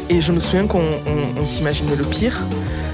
et 0.09 0.21
je 0.21 0.31
me 0.31 0.39
souviens 0.39 0.67
qu'on 0.67 0.89
s'imaginait 1.45 1.95
le 1.95 2.03
pire, 2.03 2.41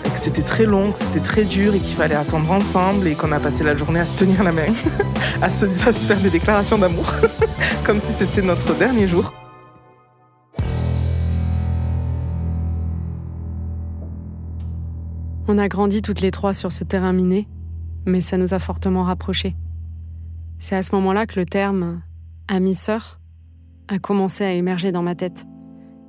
que 0.04 0.20
c'était 0.20 0.42
très 0.42 0.66
long, 0.66 0.92
que 0.92 1.00
c'était 1.00 1.20
très 1.20 1.44
dur 1.44 1.76
et 1.76 1.80
qu'il 1.80 1.96
fallait 1.96 2.16
attendre 2.16 2.52
ensemble 2.52 3.08
et 3.08 3.16
qu'on 3.16 3.32
a 3.32 3.40
passé 3.40 3.64
la 3.64 3.76
journée 3.76 4.00
à 4.00 4.06
se 4.06 4.14
tenir 4.14 4.44
la 4.44 4.52
main, 4.52 4.68
à, 5.42 5.50
se, 5.50 5.66
à 5.66 5.92
se 5.92 6.06
faire 6.06 6.20
des 6.20 6.30
déclarations 6.30 6.78
d'amour 6.78 7.14
comme 7.86 8.00
si 8.00 8.12
c'était 8.18 8.42
notre 8.42 8.76
dernier 8.76 9.08
jour. 9.08 9.34
On 15.48 15.58
a 15.58 15.68
grandi 15.68 16.04
toutes 16.04 16.22
les 16.22 16.30
trois 16.30 16.54
sur 16.54 16.72
ce 16.72 16.84
terrain 16.84 17.12
miné 17.12 17.48
mais 18.06 18.22
ça 18.22 18.38
nous 18.38 18.54
a 18.54 18.60
fortement 18.60 19.04
rapprochés. 19.04 19.56
C'est 20.60 20.76
à 20.76 20.84
ce 20.84 20.94
moment-là 20.96 21.26
que 21.26 21.40
le 21.40 21.46
terme 21.46 22.02
ami-sœur 22.48 23.20
a 23.88 24.00
commencé 24.00 24.44
à 24.44 24.54
émerger 24.54 24.92
dans 24.92 25.04
ma 25.04 25.16
tête. 25.16 25.46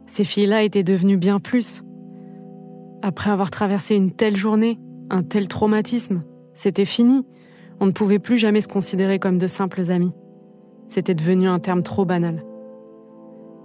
Ces 0.06 0.24
filles-là 0.24 0.64
étaient 0.64 0.82
devenues 0.82 1.16
bien 1.16 1.38
plus. 1.38 1.82
Après 3.02 3.30
avoir 3.30 3.50
traversé 3.50 3.94
une 3.94 4.10
telle 4.10 4.36
journée, 4.36 4.78
un 5.08 5.22
tel 5.22 5.48
traumatisme, 5.48 6.22
c'était 6.54 6.84
fini. 6.84 7.24
On 7.80 7.86
ne 7.86 7.92
pouvait 7.92 8.18
plus 8.18 8.36
jamais 8.36 8.60
se 8.60 8.68
considérer 8.68 9.18
comme 9.18 9.38
de 9.38 9.46
simples 9.46 9.90
amis. 9.90 10.12
C'était 10.88 11.14
devenu 11.14 11.48
un 11.48 11.60
terme 11.60 11.82
trop 11.82 12.04
banal. 12.04 12.44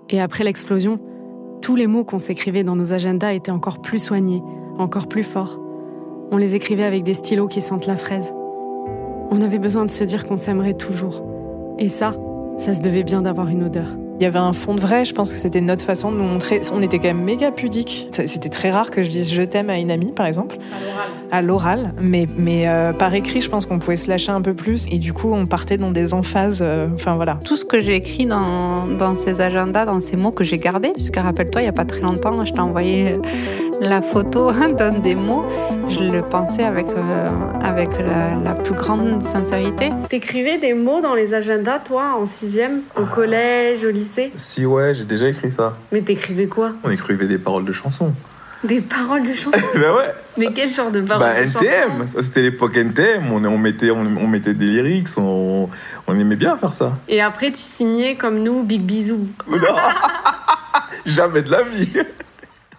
Et 0.10 0.22
après 0.22 0.44
l'explosion, 0.44 1.00
tous 1.62 1.76
les 1.76 1.88
mots 1.88 2.06
qu'on 2.06 2.20
s'écrivait 2.20 2.64
dans 2.64 2.76
nos 2.76 2.94
agendas 2.94 3.34
étaient 3.34 3.52
encore 3.52 3.82
plus 3.82 4.00
soignés, 4.00 4.42
encore 4.78 5.08
plus 5.08 5.24
forts. 5.24 5.60
On 6.32 6.38
les 6.38 6.56
écrivait 6.56 6.84
avec 6.84 7.04
des 7.04 7.14
stylos 7.14 7.48
qui 7.48 7.62
sentent 7.62 7.86
la 7.86 7.96
fraise. 7.96 8.34
On 9.32 9.42
avait 9.42 9.60
besoin 9.60 9.86
de 9.86 9.92
se 9.92 10.04
dire 10.04 10.26
qu'on 10.26 10.38
s'aimerait 10.38 10.74
toujours. 10.74 11.24
Et 11.78 11.88
ça, 11.88 12.16
ça 12.58 12.74
se 12.74 12.82
devait 12.82 13.04
bien 13.04 13.22
d'avoir 13.22 13.48
une 13.48 13.64
odeur. 13.64 13.88
Il 14.18 14.24
y 14.24 14.26
avait 14.26 14.40
un 14.40 14.54
fond 14.54 14.76
de 14.76 14.80
vrai, 14.80 15.04
je 15.04 15.14
pense 15.14 15.34
que 15.34 15.40
c'était 15.40 15.60
notre 15.60 15.84
façon 15.84 16.10
de 16.10 16.18
nous 16.18 16.24
montrer. 16.24 16.62
On 16.74 16.82
était 16.82 17.00
quand 17.00 17.10
même 17.10 17.24
méga 17.24 17.52
pudique. 17.52 18.08
C'était 18.12 18.48
très 18.48 18.72
rare 18.72 18.90
que 18.90 19.04
je 19.04 19.10
dise 19.10 19.32
je 19.34 19.42
t'aime 19.42 19.70
à 19.70 19.78
une 19.78 19.92
amie, 19.92 20.14
par 20.14 20.26
exemple. 20.26 20.56
À 21.32 21.42
l'oral. 21.42 21.94
Mais, 22.00 22.26
mais 22.38 22.68
euh, 22.70 22.94
par 22.94 23.14
écrit, 23.14 23.42
je 23.42 23.50
pense 23.50 23.66
qu'on 23.66 23.78
pouvait 23.78 23.98
se 23.98 24.10
lâcher 24.10 24.32
un 24.32 24.42
peu 24.42 24.54
plus. 24.54 24.86
Et 24.90 25.00
du 25.00 25.12
coup, 25.12 25.34
on 25.34 25.48
partait 25.48 25.78
dans 25.78 25.92
des 25.92 26.14
emphases. 26.14 26.60
Euh, 26.62 26.88
enfin 26.96 27.16
voilà. 27.16 27.40
Tout 27.44 27.58
ce 27.58 27.66
que 27.66 27.82
j'ai 27.82 27.96
écrit 27.96 28.26
dans, 28.26 28.88
dans 28.88 29.18
ces 29.18 29.42
agendas, 29.42 29.86
dans 29.86 30.00
ces 30.00 30.16
mots 30.16 30.32
que 30.32 30.46
j'ai 30.46 30.60
gardés, 30.60 30.94
puisque 30.94 31.18
rappelle-toi, 31.18 31.62
il 31.62 31.66
n'y 31.66 31.70
a 31.70 31.74
pas 31.74 31.86
très 31.86 32.02
longtemps, 32.02 32.46
je 32.46 32.54
t'ai 32.54 32.62
envoyé 32.62 33.20
la 33.82 34.02
photo 34.02 34.52
d'un 34.78 35.00
des 35.00 35.16
mots, 35.16 35.46
je 35.88 36.00
le 36.00 36.22
pensais 36.22 36.64
avec, 36.64 36.88
euh, 36.88 37.30
avec 37.62 37.90
la, 38.00 38.36
la, 38.36 38.56
plus 38.56 38.74
grande 38.74 39.22
sincérité. 39.22 39.92
T'écrivais 40.10 40.58
des 40.58 40.74
mots 40.74 41.02
dans 41.02 41.14
les 41.14 41.34
agendas, 41.34 41.80
toi, 41.80 42.16
en 42.20 42.26
sixième, 42.26 42.82
au 42.96 43.06
collège, 43.06 43.84
au 43.84 43.92
lycée? 43.92 44.32
Si, 44.36 44.66
ouais, 44.66 44.94
j'ai 44.94 45.06
déjà 45.06 45.28
écrit 45.28 45.52
ça. 45.52 45.74
Mais 45.92 46.02
t'écrivais 46.02 46.48
quoi? 46.48 46.74
On 46.84 46.90
écrivait 46.90 47.28
des 47.28 47.38
paroles 47.38 47.66
de 47.66 47.72
chansons. 47.72 48.14
Des 48.64 48.82
paroles 48.82 49.24
de 49.24 49.34
chansons? 49.34 49.58
Ben 49.76 49.94
ouais. 49.94 50.14
Mais 50.38 50.48
quel 50.54 50.70
genre 50.70 50.92
de 50.92 51.02
paroles 51.02 51.22
bah, 51.22 51.44
de 51.44 51.48
NTM 51.48 52.08
C'était 52.08 52.42
l'époque 52.42 52.76
NTM, 52.76 53.32
on, 53.32 53.44
on, 53.46 53.58
mettait, 53.58 53.92
on, 53.92 54.02
on, 54.02 54.28
mettait 54.28 54.54
des 54.54 54.68
lyrics, 54.68 55.08
on, 55.18 55.70
on 56.08 56.20
aimait 56.20 56.36
bien 56.36 56.58
faire 56.58 56.74
ça. 56.74 56.98
Et 57.08 57.22
après, 57.22 57.52
tu 57.52 57.62
signais 57.62 58.16
comme 58.16 58.40
nous, 58.40 58.64
Big 58.64 58.82
Bisou. 58.82 59.28
Non. 59.48 59.58
Jamais 61.06 61.44
de 61.44 61.52
la 61.52 61.64
vie 61.64 61.90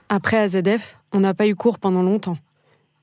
après 0.09 0.37
AZF, 0.39 0.99
on 1.13 1.21
n'a 1.21 1.35
pas 1.35 1.47
eu 1.47 1.55
cours 1.55 1.79
pendant 1.79 2.03
longtemps. 2.03 2.37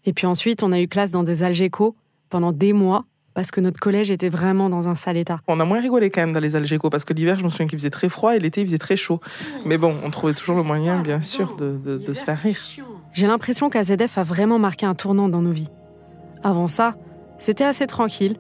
Et 0.06 0.14
puis 0.14 0.28
ensuite, 0.28 0.64
on 0.64 0.72
a 0.72 0.80
eu 0.80 0.88
classe 0.88 1.12
dans 1.12 1.24
des 1.24 1.44
algécos 1.44 1.96
pendant 2.30 2.52
des 2.52 2.74
mois 2.74 3.06
parce 3.34 3.52
que 3.52 3.62
notre 3.62 3.80
collège 3.80 4.12
était 4.12 4.30
vraiment 4.30 4.70
dans 4.70 4.90
un 4.90 4.96
sale 4.96 5.18
état. 5.18 5.40
On 5.48 5.60
a 5.60 5.66
moins 5.66 5.82
rigolé 5.82 6.10
quand 6.10 6.22
même 6.22 6.34
dans 6.34 6.40
les 6.40 6.56
algécos 6.56 6.90
parce 6.90 7.04
que 7.04 7.14
l'hiver, 7.14 7.40
je 7.40 7.44
me 7.44 7.50
souviens 7.50 7.68
qu'il 7.68 7.80
faisait 7.80 7.90
très 7.90 8.10
froid 8.10 8.36
et 8.36 8.40
l'été, 8.40 8.62
il 8.62 8.68
faisait 8.68 8.78
très 8.78 8.96
chaud. 8.96 9.20
Mais 9.66 9.78
bon, 9.78 9.96
on 10.04 10.12
trouvait 10.12 10.34
toujours 10.34 10.56
le 10.56 10.64
moyen, 10.64 11.02
bien 11.02 11.22
sûr, 11.22 11.56
de, 11.56 11.78
de, 11.84 11.98
de 11.98 12.14
se 12.14 12.24
faire 12.24 12.38
rire. 12.38 12.60
J'ai 13.14 13.28
l'impression 13.28 13.70
qu'AZF 13.70 14.18
a 14.18 14.24
vraiment 14.24 14.60
marqué 14.60 14.86
un 14.86 14.94
tournant 14.94 15.30
dans 15.30 15.42
nos 15.42 15.52
vies. 15.52 15.70
Avant 16.44 16.68
ça, 16.68 16.96
c'était 17.40 17.64
assez 17.64 17.88
tranquille. 17.88 18.38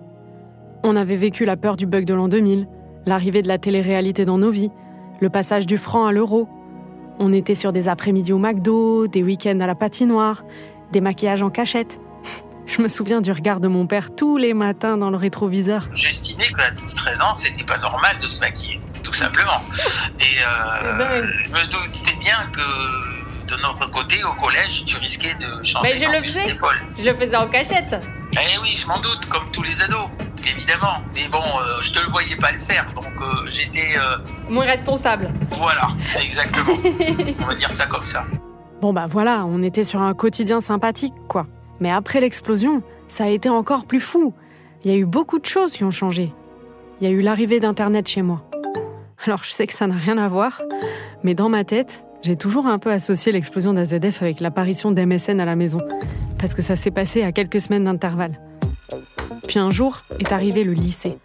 On 0.83 0.95
avait 0.95 1.15
vécu 1.15 1.45
la 1.45 1.57
peur 1.57 1.75
du 1.75 1.85
bug 1.85 2.05
de 2.05 2.13
l'an 2.13 2.27
2000, 2.27 2.67
l'arrivée 3.05 3.41
de 3.41 3.47
la 3.47 3.57
télé-réalité 3.57 4.25
dans 4.25 4.37
nos 4.37 4.51
vies, 4.51 4.69
le 5.21 5.29
passage 5.29 5.65
du 5.65 5.77
franc 5.77 6.05
à 6.05 6.11
l'euro, 6.11 6.49
on 7.19 7.33
était 7.33 7.55
sur 7.55 7.73
des 7.73 7.87
après-midi 7.87 8.33
au 8.33 8.37
McDo, 8.37 9.07
des 9.07 9.23
week-ends 9.23 9.59
à 9.59 9.67
la 9.67 9.75
patinoire, 9.75 10.43
des 10.91 11.01
maquillages 11.01 11.41
en 11.41 11.49
cachette. 11.49 11.99
Je 12.65 12.81
me 12.81 12.87
souviens 12.87 13.21
du 13.21 13.31
regard 13.31 13.59
de 13.59 13.67
mon 13.67 13.87
père 13.87 14.15
tous 14.15 14.37
les 14.37 14.53
matins 14.53 14.97
dans 14.97 15.09
le 15.09 15.17
rétroviseur. 15.17 15.89
J'estimais 15.93 16.47
qu'à 16.47 16.71
12-13 16.71 17.23
ans, 17.23 17.33
c'était 17.33 17.63
pas 17.63 17.77
normal 17.77 18.19
de 18.21 18.27
se 18.27 18.39
maquiller, 18.39 18.79
tout 19.03 19.13
simplement. 19.13 19.61
Et 20.19 20.41
euh, 20.41 21.27
je 21.45 21.51
me 21.51 21.65
doutais 21.69 22.15
bien 22.19 22.37
que 22.51 23.53
de 23.53 23.61
notre 23.61 23.89
côté, 23.89 24.23
au 24.23 24.33
collège, 24.33 24.85
tu 24.85 24.97
risquais 24.97 25.33
de 25.35 25.63
changer 25.63 25.91
Mais 25.91 25.99
je 25.99 26.11
le 26.11 26.25
faisais. 26.25 26.57
Je 26.97 27.03
le 27.03 27.13
faisais 27.13 27.35
en 27.35 27.47
cachette. 27.47 27.95
Eh 28.33 28.57
oui, 28.61 28.75
je 28.77 28.87
m'en 28.87 28.99
doute, 28.99 29.25
comme 29.27 29.51
tous 29.51 29.63
les 29.63 29.81
ados, 29.81 30.09
évidemment. 30.47 30.97
Mais 31.13 31.27
bon, 31.29 31.39
euh, 31.39 31.81
je 31.81 31.93
te 31.93 31.99
le 31.99 32.09
voyais 32.09 32.35
pas 32.35 32.51
le 32.51 32.59
faire, 32.59 32.91
donc 32.93 33.11
euh, 33.21 33.49
j'étais. 33.49 33.97
Euh... 33.97 34.17
Moins 34.49 34.65
responsable. 34.65 35.29
Voilà, 35.49 35.87
exactement. 36.21 36.73
On 37.41 37.45
va 37.45 37.55
dire 37.55 37.71
ça 37.71 37.85
comme 37.85 38.05
ça. 38.05 38.25
Bon 38.81 38.91
bah 38.91 39.05
voilà, 39.07 39.45
on 39.45 39.63
était 39.63 39.85
sur 39.85 40.01
un 40.01 40.13
quotidien 40.13 40.59
sympathique, 40.59 41.13
quoi. 41.29 41.47
Mais 41.79 41.89
après 41.89 42.19
l'explosion, 42.19 42.83
ça 43.07 43.23
a 43.23 43.27
été 43.29 43.47
encore 43.47 43.85
plus 43.85 44.01
fou. 44.01 44.33
Il 44.83 44.91
y 44.91 44.93
a 44.93 44.97
eu 44.97 45.05
beaucoup 45.05 45.39
de 45.39 45.45
choses 45.45 45.71
qui 45.71 45.85
ont 45.85 45.91
changé. 45.91 46.33
Il 46.99 47.07
y 47.07 47.09
a 47.09 47.13
eu 47.13 47.21
l'arrivée 47.21 47.61
d'Internet 47.61 48.09
chez 48.09 48.21
moi. 48.21 48.43
Alors 49.25 49.43
je 49.43 49.51
sais 49.51 49.67
que 49.67 49.73
ça 49.73 49.87
n'a 49.87 49.95
rien 49.95 50.17
à 50.17 50.27
voir, 50.27 50.61
mais 51.23 51.33
dans 51.33 51.47
ma 51.47 51.63
tête, 51.63 52.03
j'ai 52.23 52.35
toujours 52.35 52.67
un 52.67 52.77
peu 52.77 52.91
associé 52.91 53.31
l'explosion 53.31 53.73
d'AZF 53.73 54.21
avec 54.21 54.41
l'apparition 54.41 54.91
d'MSN 54.91 55.39
à 55.39 55.45
la 55.45 55.55
maison, 55.55 55.79
parce 56.37 56.53
que 56.53 56.61
ça 56.61 56.75
s'est 56.75 56.91
passé 56.91 57.23
à 57.23 57.31
quelques 57.31 57.61
semaines 57.61 57.85
d'intervalle. 57.85 58.37
Puis 59.47 59.59
un 59.59 59.69
jour 59.69 59.99
est 60.19 60.31
arrivé 60.31 60.63
le 60.63 60.73
lycée. 60.73 61.17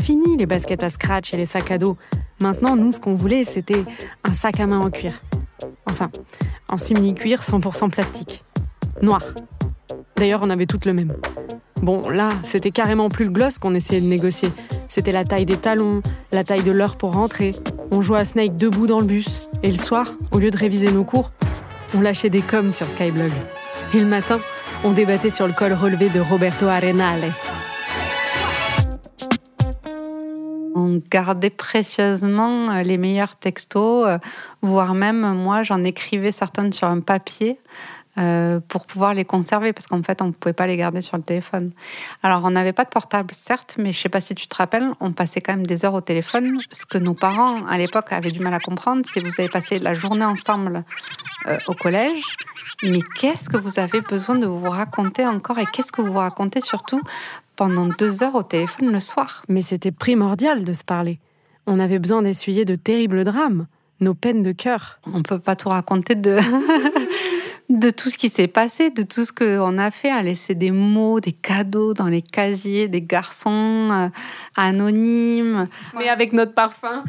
Fini 0.00 0.36
les 0.36 0.46
baskets 0.46 0.82
à 0.82 0.90
scratch 0.90 1.34
et 1.34 1.36
les 1.36 1.46
sacs 1.46 1.70
à 1.70 1.78
dos. 1.78 1.96
Maintenant, 2.40 2.76
nous, 2.76 2.92
ce 2.92 3.00
qu'on 3.00 3.14
voulait, 3.14 3.44
c'était 3.44 3.84
un 4.24 4.32
sac 4.32 4.60
à 4.60 4.66
main 4.66 4.80
en 4.80 4.90
cuir. 4.90 5.22
Enfin, 5.90 6.10
en 6.68 6.76
simili-cuir 6.76 7.40
100% 7.40 7.90
plastique. 7.90 8.44
Noir. 9.02 9.22
D'ailleurs, 10.16 10.40
on 10.42 10.50
avait 10.50 10.66
toutes 10.66 10.84
le 10.84 10.92
même. 10.92 11.14
Bon, 11.82 12.08
là, 12.08 12.30
c'était 12.42 12.70
carrément 12.70 13.08
plus 13.08 13.26
le 13.26 13.30
gloss 13.30 13.58
qu'on 13.58 13.74
essayait 13.74 14.00
de 14.00 14.06
négocier. 14.06 14.50
C'était 14.88 15.12
la 15.12 15.24
taille 15.24 15.44
des 15.44 15.56
talons, 15.56 16.02
la 16.32 16.44
taille 16.44 16.62
de 16.62 16.72
l'heure 16.72 16.96
pour 16.96 17.12
rentrer. 17.12 17.54
On 17.90 18.00
jouait 18.00 18.20
à 18.20 18.24
Snake 18.24 18.56
debout 18.56 18.86
dans 18.86 19.00
le 19.00 19.06
bus. 19.06 19.48
Et 19.62 19.70
le 19.70 19.76
soir, 19.76 20.06
au 20.32 20.38
lieu 20.38 20.50
de 20.50 20.56
réviser 20.56 20.90
nos 20.90 21.04
cours, 21.04 21.32
on 21.94 22.00
lâchait 22.00 22.30
des 22.30 22.40
coms 22.40 22.72
sur 22.72 22.88
Skyblog. 22.88 23.32
Et 23.94 24.00
le 24.00 24.06
matin, 24.06 24.40
on 24.86 24.92
débattait 24.92 25.30
sur 25.30 25.48
le 25.48 25.52
col 25.52 25.72
relevé 25.72 26.08
de 26.10 26.20
Roberto 26.20 26.68
Arenales. 26.68 27.32
on 30.76 31.00
gardait 31.10 31.50
précieusement 31.50 32.70
euh, 32.70 32.82
les 32.82 32.96
meilleurs 32.96 33.34
textos, 33.34 34.06
euh, 34.06 34.18
voire 34.62 34.94
même 34.94 35.34
moi 35.34 35.64
j'en 35.64 35.82
écrivais 35.82 36.30
certaines 36.30 36.72
sur 36.72 36.86
un 36.86 37.00
papier 37.00 37.58
euh, 38.18 38.60
pour 38.66 38.86
pouvoir 38.86 39.12
les 39.12 39.24
conserver, 39.24 39.72
parce 39.72 39.86
qu'en 39.86 40.02
fait, 40.02 40.22
on 40.22 40.28
ne 40.28 40.32
pouvait 40.32 40.54
pas 40.54 40.66
les 40.66 40.76
garder 40.76 41.02
sur 41.02 41.16
le 41.16 41.22
téléphone. 41.22 41.72
Alors, 42.22 42.42
on 42.44 42.50
n'avait 42.50 42.72
pas 42.72 42.84
de 42.84 42.88
portable, 42.88 43.34
certes, 43.34 43.76
mais 43.78 43.92
je 43.92 43.98
ne 43.98 44.02
sais 44.02 44.08
pas 44.08 44.22
si 44.22 44.34
tu 44.34 44.46
te 44.46 44.56
rappelles, 44.56 44.90
on 45.00 45.12
passait 45.12 45.40
quand 45.40 45.54
même 45.54 45.66
des 45.66 45.84
heures 45.84 45.94
au 45.94 46.00
téléphone. 46.00 46.58
Ce 46.70 46.86
que 46.86 46.96
nos 46.96 47.14
parents, 47.14 47.66
à 47.66 47.76
l'époque, 47.76 48.12
avaient 48.12 48.32
du 48.32 48.40
mal 48.40 48.54
à 48.54 48.58
comprendre, 48.58 49.04
c'est 49.12 49.20
que 49.20 49.26
vous 49.26 49.34
avez 49.38 49.50
passé 49.50 49.78
la 49.78 49.92
journée 49.92 50.24
ensemble 50.24 50.84
euh, 51.46 51.58
au 51.66 51.74
collège, 51.74 52.22
mais 52.82 53.00
qu'est-ce 53.16 53.48
que 53.48 53.58
vous 53.58 53.78
avez 53.78 54.00
besoin 54.00 54.36
de 54.36 54.46
vous 54.46 54.70
raconter 54.70 55.26
encore 55.26 55.58
et 55.58 55.66
qu'est-ce 55.66 55.92
que 55.92 56.00
vous 56.00 56.12
vous 56.12 56.18
racontez 56.18 56.60
surtout 56.60 57.00
pendant 57.54 57.86
deux 57.86 58.22
heures 58.22 58.34
au 58.34 58.42
téléphone 58.42 58.92
le 58.92 59.00
soir? 59.00 59.42
Mais 59.48 59.60
c'était 59.62 59.92
primordial 59.92 60.64
de 60.64 60.72
se 60.72 60.84
parler. 60.84 61.20
On 61.66 61.78
avait 61.80 61.98
besoin 61.98 62.22
d'essuyer 62.22 62.64
de 62.64 62.76
terribles 62.76 63.24
drames, 63.24 63.66
nos 64.00 64.14
peines 64.14 64.42
de 64.42 64.52
cœur. 64.52 65.00
On 65.06 65.18
ne 65.18 65.22
peut 65.22 65.38
pas 65.38 65.56
tout 65.56 65.68
raconter 65.68 66.14
de... 66.14 66.38
de 67.68 67.90
tout 67.90 68.10
ce 68.10 68.18
qui 68.18 68.28
s'est 68.28 68.46
passé, 68.46 68.90
de 68.90 69.02
tout 69.02 69.24
ce 69.24 69.32
qu'on 69.32 69.78
a 69.78 69.90
fait, 69.90 70.10
à 70.10 70.22
laisser 70.22 70.54
des 70.54 70.70
mots, 70.70 71.20
des 71.20 71.32
cadeaux 71.32 71.94
dans 71.94 72.06
les 72.06 72.22
casiers 72.22 72.88
des 72.88 73.02
garçons 73.02 73.88
euh, 73.90 74.08
anonymes. 74.56 75.68
Mais 75.98 76.08
avec 76.08 76.32
notre 76.32 76.54
parfum. 76.54 77.04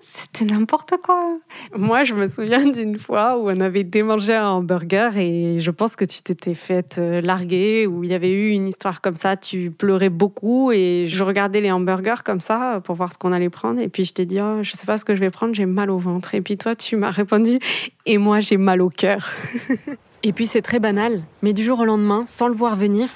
C'était 0.00 0.44
n'importe 0.44 0.94
quoi. 1.02 1.38
Moi, 1.74 2.04
je 2.04 2.14
me 2.14 2.26
souviens 2.26 2.64
d'une 2.66 2.98
fois 2.98 3.38
où 3.38 3.50
on 3.50 3.60
avait 3.60 3.84
démangé 3.84 4.34
un 4.34 4.48
hamburger 4.48 5.16
et 5.16 5.60
je 5.60 5.70
pense 5.70 5.96
que 5.96 6.04
tu 6.04 6.22
t'étais 6.22 6.54
faite 6.54 6.96
euh, 6.98 7.20
larguer, 7.20 7.86
où 7.86 8.04
il 8.04 8.10
y 8.10 8.14
avait 8.14 8.30
eu 8.30 8.50
une 8.50 8.68
histoire 8.68 9.00
comme 9.00 9.14
ça, 9.14 9.36
tu 9.36 9.70
pleurais 9.70 10.10
beaucoup 10.10 10.72
et 10.72 11.06
je 11.08 11.24
regardais 11.24 11.60
les 11.60 11.72
hamburgers 11.72 12.22
comme 12.24 12.40
ça 12.40 12.80
pour 12.84 12.94
voir 12.94 13.12
ce 13.12 13.18
qu'on 13.18 13.32
allait 13.32 13.50
prendre 13.50 13.80
et 13.80 13.88
puis 13.88 14.04
je 14.04 14.12
t'ai 14.12 14.26
dit, 14.26 14.38
oh, 14.40 14.62
je 14.62 14.72
sais 14.72 14.86
pas 14.86 14.98
ce 14.98 15.04
que 15.04 15.14
je 15.14 15.20
vais 15.20 15.30
prendre, 15.30 15.54
j'ai 15.54 15.66
mal 15.66 15.90
au 15.90 15.98
ventre. 15.98 16.34
Et 16.34 16.40
puis 16.40 16.56
toi, 16.56 16.76
tu 16.76 16.96
m'as 16.96 17.10
répondu, 17.10 17.58
et 18.06 18.18
moi, 18.18 18.40
j'ai 18.40 18.56
mal 18.56 18.80
au 18.80 18.88
cœur. 18.88 19.32
Et 20.22 20.32
puis 20.32 20.46
c'est 20.46 20.62
très 20.62 20.80
banal, 20.80 21.22
mais 21.42 21.52
du 21.52 21.62
jour 21.62 21.80
au 21.80 21.84
lendemain, 21.84 22.24
sans 22.26 22.48
le 22.48 22.54
voir 22.54 22.74
venir, 22.74 23.08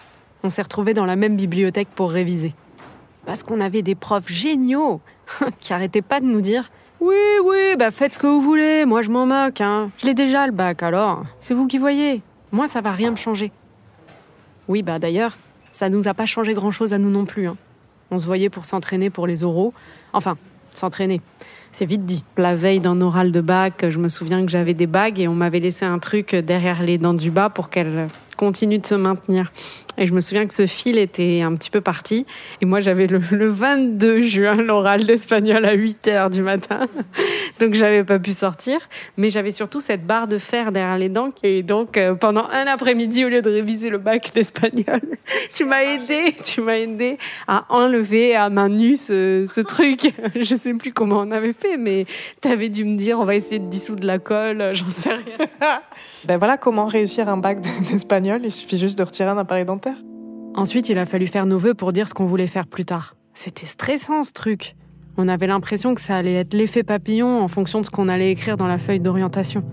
on 0.44 0.50
s'est 0.50 0.62
retrouvés 0.62 0.94
dans 0.94 1.06
la 1.06 1.16
même 1.16 1.34
bibliothèque 1.34 1.88
pour 1.88 2.10
réviser. 2.10 2.54
Parce 3.26 3.42
qu'on 3.42 3.60
avait 3.60 3.82
des 3.82 3.94
profs 3.94 4.28
géniaux 4.28 5.00
qui 5.60 5.72
arrêtaient 5.72 6.02
pas 6.02 6.20
de 6.20 6.26
nous 6.26 6.40
dire 6.40 6.70
Oui, 7.00 7.16
oui, 7.44 7.76
bah 7.78 7.90
faites 7.90 8.14
ce 8.14 8.18
que 8.18 8.26
vous 8.26 8.42
voulez, 8.42 8.84
moi 8.84 9.02
je 9.02 9.10
m'en 9.10 9.26
moque, 9.26 9.60
hein. 9.60 9.90
Je 9.98 10.06
l'ai 10.06 10.14
déjà 10.14 10.46
le 10.46 10.52
bac 10.52 10.82
alors, 10.82 11.24
c'est 11.40 11.54
vous 11.54 11.66
qui 11.66 11.78
voyez. 11.78 12.22
Moi 12.52 12.68
ça 12.68 12.80
va 12.80 12.92
rien 12.92 13.10
me 13.10 13.16
changer. 13.16 13.50
Oui, 14.68 14.82
bah 14.82 14.98
d'ailleurs, 15.00 15.36
ça 15.72 15.88
nous 15.88 16.06
a 16.06 16.14
pas 16.14 16.26
changé 16.26 16.54
grand 16.54 16.70
chose 16.70 16.92
à 16.92 16.98
nous 16.98 17.10
non 17.10 17.24
plus. 17.24 17.48
Hein. 17.48 17.56
On 18.12 18.18
se 18.18 18.26
voyait 18.26 18.50
pour 18.50 18.64
s'entraîner 18.64 19.10
pour 19.10 19.26
les 19.26 19.42
oraux. 19.42 19.72
Enfin, 20.12 20.36
s'entraîner. 20.70 21.20
C'est 21.72 21.84
vite 21.84 22.04
dit. 22.04 22.24
La 22.36 22.54
veille 22.54 22.80
d'un 22.80 23.00
oral 23.00 23.32
de 23.32 23.40
bac, 23.40 23.86
je 23.88 23.98
me 23.98 24.08
souviens 24.08 24.44
que 24.44 24.50
j'avais 24.50 24.74
des 24.74 24.86
bagues 24.86 25.20
et 25.20 25.28
on 25.28 25.34
m'avait 25.34 25.60
laissé 25.60 25.84
un 25.84 25.98
truc 25.98 26.34
derrière 26.34 26.82
les 26.82 26.98
dents 26.98 27.14
du 27.14 27.30
bas 27.30 27.48
pour 27.48 27.70
qu'elles 27.70 28.08
continuent 28.36 28.80
de 28.80 28.86
se 28.86 28.94
maintenir. 28.94 29.52
Et 30.00 30.06
je 30.06 30.14
me 30.14 30.20
souviens 30.20 30.46
que 30.46 30.54
ce 30.54 30.66
fil 30.66 30.98
était 30.98 31.42
un 31.42 31.54
petit 31.54 31.68
peu 31.68 31.82
parti. 31.82 32.24
Et 32.62 32.64
moi, 32.64 32.80
j'avais 32.80 33.06
le, 33.06 33.18
22 33.18 34.22
juin 34.22 34.54
l'oral 34.54 35.04
d'espagnol 35.04 35.62
à 35.66 35.74
8 35.74 36.08
heures 36.08 36.30
du 36.30 36.40
matin. 36.40 36.88
donc, 37.60 37.74
j'avais 37.74 38.02
pas 38.02 38.18
pu 38.18 38.32
sortir. 38.32 38.80
Mais 39.18 39.28
j'avais 39.28 39.50
surtout 39.50 39.80
cette 39.80 40.06
barre 40.06 40.26
de 40.26 40.38
fer 40.38 40.72
derrière 40.72 40.96
les 40.96 41.10
dents. 41.10 41.32
Et 41.42 41.62
donc, 41.62 41.98
euh, 41.98 42.14
pendant 42.14 42.48
un 42.50 42.66
après-midi, 42.66 43.26
au 43.26 43.28
lieu 43.28 43.42
de 43.42 43.50
réviser 43.50 43.90
le 43.90 43.98
bac 43.98 44.30
d'espagnol, 44.32 45.02
tu 45.54 45.66
m'as 45.66 45.82
aidé, 45.82 46.34
tu 46.44 46.62
m'as 46.62 46.78
aidé 46.78 47.18
à 47.46 47.66
enlever 47.68 48.34
à 48.34 48.48
main 48.48 48.70
nue 48.70 48.96
ce, 48.96 49.44
ce 49.52 49.60
truc. 49.60 50.14
je 50.40 50.54
sais 50.54 50.72
plus 50.72 50.94
comment 50.94 51.20
on 51.20 51.30
avait 51.30 51.52
fait, 51.52 51.76
mais 51.76 52.06
tu 52.40 52.48
avais 52.48 52.70
dû 52.70 52.86
me 52.86 52.96
dire, 52.96 53.20
on 53.20 53.26
va 53.26 53.34
essayer 53.34 53.58
de 53.58 53.68
dissoudre 53.68 54.06
la 54.06 54.18
colle, 54.18 54.70
j'en 54.72 54.88
sais 54.88 55.12
rien. 55.12 55.80
ben 56.24 56.38
voilà 56.38 56.56
comment 56.56 56.86
réussir 56.86 57.28
un 57.28 57.36
bac 57.36 57.60
d'espagnol. 57.90 58.40
Il 58.44 58.50
suffit 58.50 58.78
juste 58.78 58.96
de 58.96 59.02
retirer 59.02 59.28
un 59.28 59.36
appareil 59.36 59.66
dentaire. 59.66 59.89
Ensuite, 60.54 60.88
il 60.88 60.98
a 60.98 61.06
fallu 61.06 61.26
faire 61.26 61.46
nos 61.46 61.58
vœux 61.58 61.74
pour 61.74 61.92
dire 61.92 62.08
ce 62.08 62.14
qu'on 62.14 62.26
voulait 62.26 62.48
faire 62.48 62.66
plus 62.66 62.84
tard. 62.84 63.14
C'était 63.34 63.66
stressant 63.66 64.22
ce 64.24 64.32
truc. 64.32 64.74
On 65.16 65.28
avait 65.28 65.46
l'impression 65.46 65.94
que 65.94 66.00
ça 66.00 66.16
allait 66.16 66.34
être 66.34 66.54
l'effet 66.54 66.82
papillon 66.82 67.40
en 67.40 67.48
fonction 67.48 67.80
de 67.80 67.86
ce 67.86 67.90
qu'on 67.90 68.08
allait 68.08 68.32
écrire 68.32 68.56
dans 68.56 68.66
la 68.66 68.78
feuille 68.78 69.00
d'orientation. 69.00 69.64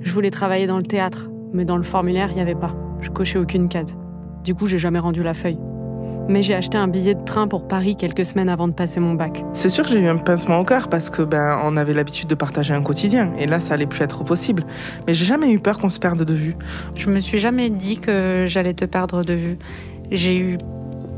Je 0.00 0.12
voulais 0.12 0.30
travailler 0.30 0.66
dans 0.66 0.76
le 0.76 0.84
théâtre, 0.84 1.30
mais 1.52 1.64
dans 1.64 1.76
le 1.76 1.82
formulaire, 1.82 2.28
il 2.30 2.34
n'y 2.34 2.42
avait 2.42 2.54
pas. 2.54 2.74
Je 3.00 3.10
cochais 3.10 3.38
aucune 3.38 3.68
case. 3.68 3.96
Du 4.42 4.54
coup, 4.54 4.66
j'ai 4.66 4.78
jamais 4.78 4.98
rendu 4.98 5.22
la 5.22 5.32
feuille. 5.32 5.58
Mais 6.28 6.42
j'ai 6.42 6.54
acheté 6.54 6.78
un 6.78 6.88
billet 6.88 7.14
de 7.14 7.22
train 7.22 7.48
pour 7.48 7.68
Paris 7.68 7.96
quelques 7.96 8.24
semaines 8.24 8.48
avant 8.48 8.66
de 8.66 8.72
passer 8.72 8.98
mon 8.98 9.12
bac. 9.12 9.44
C'est 9.52 9.68
sûr 9.68 9.84
que 9.84 9.90
j'ai 9.90 10.00
eu 10.00 10.08
un 10.08 10.16
pincement 10.16 10.58
au 10.58 10.64
cœur 10.64 10.88
parce 10.88 11.10
que 11.10 11.20
ben 11.20 11.60
on 11.62 11.76
avait 11.76 11.92
l'habitude 11.92 12.28
de 12.28 12.34
partager 12.34 12.72
un 12.72 12.82
quotidien 12.82 13.32
et 13.38 13.46
là 13.46 13.60
ça 13.60 13.74
allait 13.74 13.86
plus 13.86 14.02
être 14.02 14.24
possible. 14.24 14.64
Mais 15.06 15.12
j'ai 15.12 15.26
jamais 15.26 15.50
eu 15.50 15.58
peur 15.60 15.78
qu'on 15.78 15.90
se 15.90 15.98
perde 15.98 16.24
de 16.24 16.34
vue. 16.34 16.56
Je 16.94 17.10
me 17.10 17.20
suis 17.20 17.38
jamais 17.38 17.68
dit 17.68 17.98
que 17.98 18.46
j'allais 18.48 18.72
te 18.72 18.86
perdre 18.86 19.22
de 19.22 19.34
vue. 19.34 19.58
J'ai 20.10 20.38
eu 20.38 20.58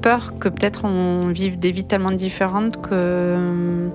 peur 0.07 0.39
que 0.39 0.49
peut-être 0.49 0.85
on 0.85 1.29
vive 1.29 1.59
des 1.59 1.73
vies 1.73 1.85
tellement 1.85 2.13
différentes 2.13 2.81
que, 2.81 3.91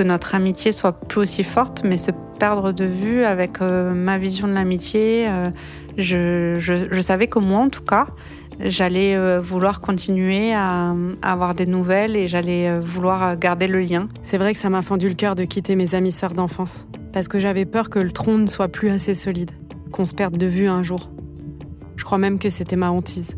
notre 0.00 0.36
amitié 0.36 0.70
soit 0.70 0.92
plus 0.92 1.20
aussi 1.20 1.42
forte, 1.42 1.82
mais 1.84 1.98
se 1.98 2.12
perdre 2.38 2.70
de 2.72 2.84
vue 2.84 3.24
avec 3.24 3.60
euh, 3.60 3.92
ma 3.92 4.16
vision 4.16 4.46
de 4.46 4.52
l'amitié, 4.52 5.28
euh, 5.28 5.50
je, 5.96 6.56
je, 6.60 7.00
savais 7.00 7.26
que 7.26 7.40
moi 7.40 7.58
en 7.58 7.68
tout 7.68 7.82
cas, 7.82 8.06
j'allais 8.60 9.16
euh, 9.16 9.40
vouloir 9.40 9.80
continuer 9.80 10.54
à, 10.54 10.94
avoir 11.22 11.56
des 11.56 11.66
nouvelles 11.66 12.14
et 12.14 12.28
j'allais 12.28 12.78
vouloir 12.78 13.36
garder 13.36 13.66
le 13.66 13.80
lien. 13.80 14.08
C'est 14.22 14.38
vrai 14.38 14.54
que 14.54 14.60
ça 14.60 14.70
m'a 14.70 14.82
fendu 14.82 15.08
le 15.08 15.14
cœur 15.14 15.34
de 15.34 15.44
quitter 15.44 15.74
mes 15.74 15.96
amis 15.96 16.12
sœurs 16.12 16.34
d'enfance, 16.34 16.86
parce 17.12 17.26
que 17.26 17.40
j'avais 17.40 17.64
peur 17.64 17.90
que 17.90 17.98
le 17.98 18.12
tronc 18.12 18.38
ne 18.38 18.46
soit 18.46 18.68
plus 18.68 18.90
assez 18.90 19.14
solide, 19.14 19.50
qu'on 19.90 20.04
se 20.04 20.14
perde 20.14 20.36
de 20.36 20.46
vue 20.46 20.68
un 20.68 20.84
jour. 20.84 21.10
Je 21.96 22.04
crois 22.04 22.18
même 22.18 22.38
que 22.38 22.50
c'était 22.50 22.76
ma 22.76 22.90
hantise. 22.90 23.36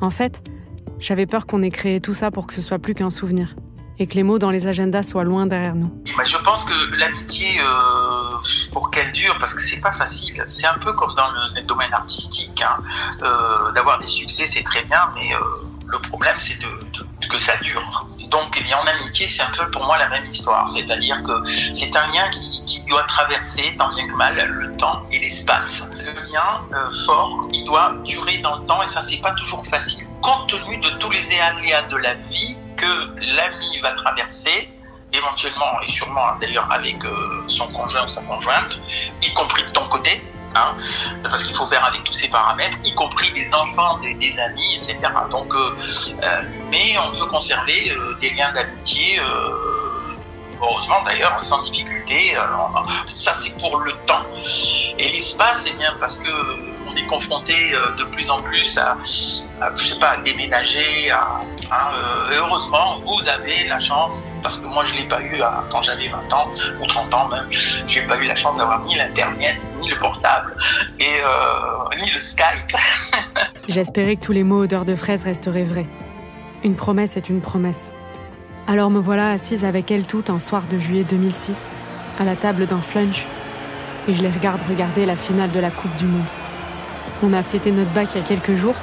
En 0.00 0.10
fait, 0.10 0.42
j'avais 0.98 1.26
peur 1.26 1.46
qu'on 1.46 1.62
ait 1.62 1.70
créé 1.70 2.00
tout 2.00 2.14
ça 2.14 2.30
pour 2.30 2.46
que 2.46 2.54
ce 2.54 2.60
soit 2.60 2.78
plus 2.78 2.94
qu'un 2.94 3.10
souvenir 3.10 3.54
et 3.98 4.06
que 4.06 4.14
les 4.14 4.22
mots 4.22 4.38
dans 4.38 4.50
les 4.50 4.66
agendas 4.66 5.02
soient 5.02 5.24
loin 5.24 5.46
derrière 5.46 5.74
nous. 5.74 5.92
je 6.06 6.36
pense 6.44 6.64
que 6.64 6.96
l'amitié, 6.96 7.60
euh, 7.60 8.36
pour 8.72 8.90
qu'elle 8.90 9.10
dure, 9.12 9.36
parce 9.38 9.54
que 9.54 9.60
c'est 9.60 9.80
pas 9.80 9.90
facile, 9.90 10.44
c'est 10.46 10.66
un 10.66 10.78
peu 10.78 10.92
comme 10.92 11.14
dans 11.14 11.28
le, 11.30 11.62
domaine 11.62 11.92
artistique, 11.92 12.62
hein. 12.62 12.80
euh, 13.22 13.72
d'avoir 13.72 13.98
des 13.98 14.06
succès, 14.06 14.46
c'est 14.46 14.62
très 14.62 14.84
bien, 14.84 15.00
mais 15.14 15.34
euh, 15.34 15.38
le 15.86 15.98
problème, 16.08 16.36
c'est 16.38 16.58
de, 16.58 17.28
que 17.28 17.38
ça 17.38 17.56
dure. 17.58 18.06
Donc, 18.28 18.62
eh 18.62 18.74
en 18.74 18.86
amitié, 18.86 19.26
c'est 19.28 19.42
un 19.42 19.50
peu 19.56 19.70
pour 19.70 19.84
moi 19.84 19.96
la 19.98 20.08
même 20.08 20.26
histoire. 20.26 20.68
C'est-à-dire 20.68 21.22
que 21.22 21.32
c'est 21.72 21.94
un 21.96 22.06
lien 22.08 22.28
qui, 22.30 22.84
doit 22.88 23.04
traverser, 23.04 23.74
tant 23.76 23.94
bien 23.94 24.06
que 24.06 24.14
mal, 24.14 24.34
le 24.34 24.74
temps 24.76 25.02
et 25.12 25.18
l'espace. 25.18 25.86
Le 25.92 26.12
lien 26.32 26.62
euh, 26.72 26.88
fort, 27.04 27.46
il 27.52 27.64
doit 27.64 27.92
durer 28.04 28.38
dans 28.38 28.56
le 28.56 28.64
temps 28.64 28.82
et 28.82 28.86
ça, 28.86 29.02
c'est 29.02 29.18
pas 29.18 29.32
toujours 29.32 29.64
facile. 29.66 30.06
Compte 30.22 30.48
tenu 30.48 30.78
de 30.78 30.90
tous 30.98 31.10
les 31.10 31.38
aléas 31.38 31.82
de 31.82 31.96
la 31.96 32.14
vie 32.14 32.56
que 32.78 33.36
l'ami 33.36 33.78
va 33.82 33.92
traverser, 33.92 34.70
éventuellement 35.12 35.80
et 35.86 35.90
sûrement 35.90 36.36
d'ailleurs 36.40 36.70
avec 36.70 37.04
euh, 37.04 37.44
son 37.46 37.66
conjoint 37.68 38.04
ou 38.04 38.08
sa 38.08 38.22
conjointe, 38.22 38.80
y 39.22 39.34
compris 39.34 39.64
de 39.64 39.70
ton 39.70 39.86
côté, 39.88 40.22
Hein, 40.54 40.74
parce 41.22 41.42
qu'il 41.42 41.54
faut 41.54 41.66
faire 41.66 41.84
avec 41.84 42.04
tous 42.04 42.12
ces 42.12 42.28
paramètres, 42.28 42.78
y 42.84 42.94
compris 42.94 43.30
les 43.34 43.52
enfants 43.54 43.98
des, 43.98 44.38
amis, 44.38 44.76
etc. 44.76 44.98
Donc, 45.30 45.54
euh, 45.54 45.76
euh, 46.22 46.42
mais 46.70 46.96
on 46.98 47.12
peut 47.12 47.26
conserver 47.26 47.90
euh, 47.90 48.16
des 48.20 48.30
liens 48.30 48.52
d'amitié, 48.52 49.20
heureusement 50.60 51.02
d'ailleurs, 51.04 51.38
sans 51.44 51.62
difficulté. 51.62 52.36
ça, 53.14 53.34
c'est 53.34 53.56
pour 53.58 53.78
le 53.78 53.92
temps. 54.06 54.24
Et 54.98 55.10
l'espace, 55.10 55.62
c'est 55.64 55.76
bien 55.76 55.94
parce 56.00 56.18
que 56.18 56.77
on 56.90 56.96
est 56.96 57.06
confronté 57.06 57.54
de 57.98 58.04
plus 58.04 58.30
en 58.30 58.38
plus 58.38 58.78
à, 58.78 58.96
je 59.74 59.84
sais 59.84 59.98
pas, 59.98 60.16
déménager. 60.24 61.10
Hein, 61.10 61.40
heureusement, 62.32 63.00
vous 63.00 63.28
avez 63.28 63.64
la 63.64 63.78
chance, 63.78 64.28
parce 64.42 64.58
que 64.58 64.66
moi 64.66 64.84
je 64.84 64.94
l'ai 64.94 65.04
pas 65.04 65.20
eu 65.20 65.40
quand 65.70 65.82
j'avais 65.82 66.08
20 66.08 66.32
ans 66.32 66.50
ou 66.80 66.86
30 66.86 67.14
ans 67.14 67.28
même, 67.28 67.46
j'ai 67.86 68.02
pas 68.02 68.16
eu 68.16 68.26
la 68.26 68.34
chance 68.34 68.56
d'avoir 68.56 68.82
ni 68.84 68.94
l'internet 68.94 69.56
ni 69.80 69.88
le 69.88 69.96
portable 69.96 70.54
et 70.98 71.04
euh, 71.22 72.00
ni 72.00 72.10
le 72.10 72.20
Skype. 72.20 72.76
J'espérais 73.68 74.16
que 74.16 74.20
tous 74.20 74.32
les 74.32 74.44
mots 74.44 74.62
odeur 74.62 74.84
de 74.84 74.94
fraise 74.94 75.24
resteraient 75.24 75.64
vrais. 75.64 75.86
Une 76.64 76.76
promesse 76.76 77.16
est 77.16 77.28
une 77.28 77.40
promesse. 77.40 77.94
Alors 78.66 78.90
me 78.90 79.00
voilà 79.00 79.30
assise 79.30 79.64
avec 79.64 79.90
elle 79.90 80.06
toute 80.06 80.30
un 80.30 80.38
soir 80.38 80.64
de 80.68 80.78
juillet 80.78 81.04
2006, 81.04 81.70
à 82.18 82.24
la 82.24 82.36
table 82.36 82.66
d'un 82.66 82.80
flunch, 82.80 83.26
et 84.08 84.14
je 84.14 84.22
les 84.22 84.30
regarde 84.30 84.60
regarder 84.68 85.06
la 85.06 85.16
finale 85.16 85.50
de 85.50 85.60
la 85.60 85.70
Coupe 85.70 85.94
du 85.96 86.06
Monde. 86.06 86.28
On 87.22 87.32
a 87.32 87.42
fêté 87.42 87.72
notre 87.72 87.90
bac 87.90 88.10
il 88.14 88.20
y 88.20 88.24
a 88.24 88.26
quelques 88.26 88.54
jours, 88.54 88.76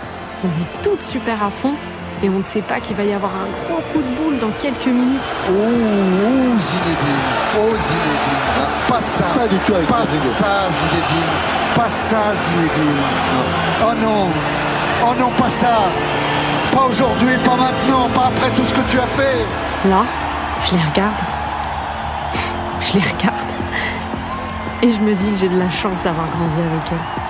on 0.44 0.48
est 0.48 0.84
toutes 0.84 1.02
super 1.02 1.42
à 1.42 1.50
fond, 1.50 1.74
et 2.22 2.30
on 2.30 2.40
ne 2.40 2.44
sait 2.44 2.62
pas 2.62 2.82
qu'il 2.82 2.96
va 2.98 3.04
y 3.04 3.14
avoir 3.14 3.32
un 3.32 3.50
gros 3.50 3.82
coup 3.94 4.02
de 4.02 4.16
boule 4.16 4.38
dans 4.40 4.52
quelques 4.60 4.88
minutes. 4.88 5.36
Oh, 5.48 5.54
oh 5.54 6.60
Zinedine, 6.60 7.26
oh 7.58 7.70
Zinedine, 7.70 8.68
pas 8.90 9.00
ça, 9.00 9.26
pas, 9.36 9.48
du 9.48 9.58
tout 9.60 9.74
pas 9.88 10.04
ça 10.04 10.70
Zinedine, 10.70 11.32
pas 11.76 11.88
ça 11.88 12.34
Zinedine. 12.34 13.02
Oh 13.82 13.94
non, 14.02 14.28
oh 15.08 15.14
non, 15.18 15.30
pas 15.38 15.50
ça, 15.50 15.78
pas 16.74 16.88
aujourd'hui, 16.90 17.38
pas 17.46 17.56
maintenant, 17.56 18.10
pas 18.14 18.26
après 18.26 18.52
tout 18.52 18.66
ce 18.66 18.74
que 18.74 18.82
tu 18.90 19.00
as 19.00 19.08
fait. 19.08 19.46
Là, 19.90 20.04
Je 20.62 20.72
les 20.76 20.82
regarde. 20.82 21.22
Je 22.82 22.94
les 22.94 23.00
regarde. 23.00 23.52
Et 24.82 24.90
je 24.90 25.00
me 25.00 25.16
dis 25.16 25.32
que 25.32 25.38
j'ai 25.38 25.48
de 25.48 25.58
la 25.58 25.70
chance 25.70 26.04
d'avoir 26.04 26.28
grandi 26.28 26.60
avec 26.60 26.92
elles. 26.92 27.25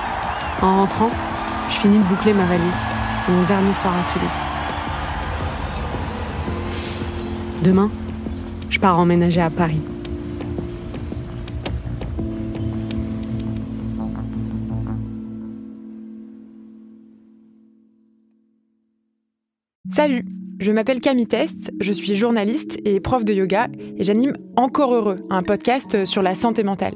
En 0.62 0.78
rentrant, 0.78 1.10
je 1.70 1.76
finis 1.76 2.00
de 2.00 2.04
boucler 2.04 2.34
ma 2.34 2.46
valise. 2.46 2.64
C'est 3.22 3.32
mon 3.32 3.44
dernier 3.44 3.74
soir 3.74 3.94
à 3.94 4.12
Toulouse. 4.12 4.40
Demain, 7.64 7.90
je 8.70 8.80
pars 8.80 9.00
emménager 9.00 9.42
à 9.42 9.50
Paris. 9.50 9.82
Salut, 19.92 20.26
je 20.60 20.72
m'appelle 20.72 21.00
Camille 21.00 21.26
Test, 21.26 21.72
je 21.80 21.92
suis 21.92 22.16
journaliste 22.16 22.78
et 22.86 23.00
prof 23.00 23.24
de 23.24 23.34
yoga 23.34 23.68
et 23.98 24.04
j'anime 24.04 24.34
Encore 24.56 24.94
Heureux, 24.94 25.22
un 25.30 25.42
podcast 25.42 26.06
sur 26.06 26.22
la 26.22 26.36
santé 26.36 26.64
mentale. 26.64 26.96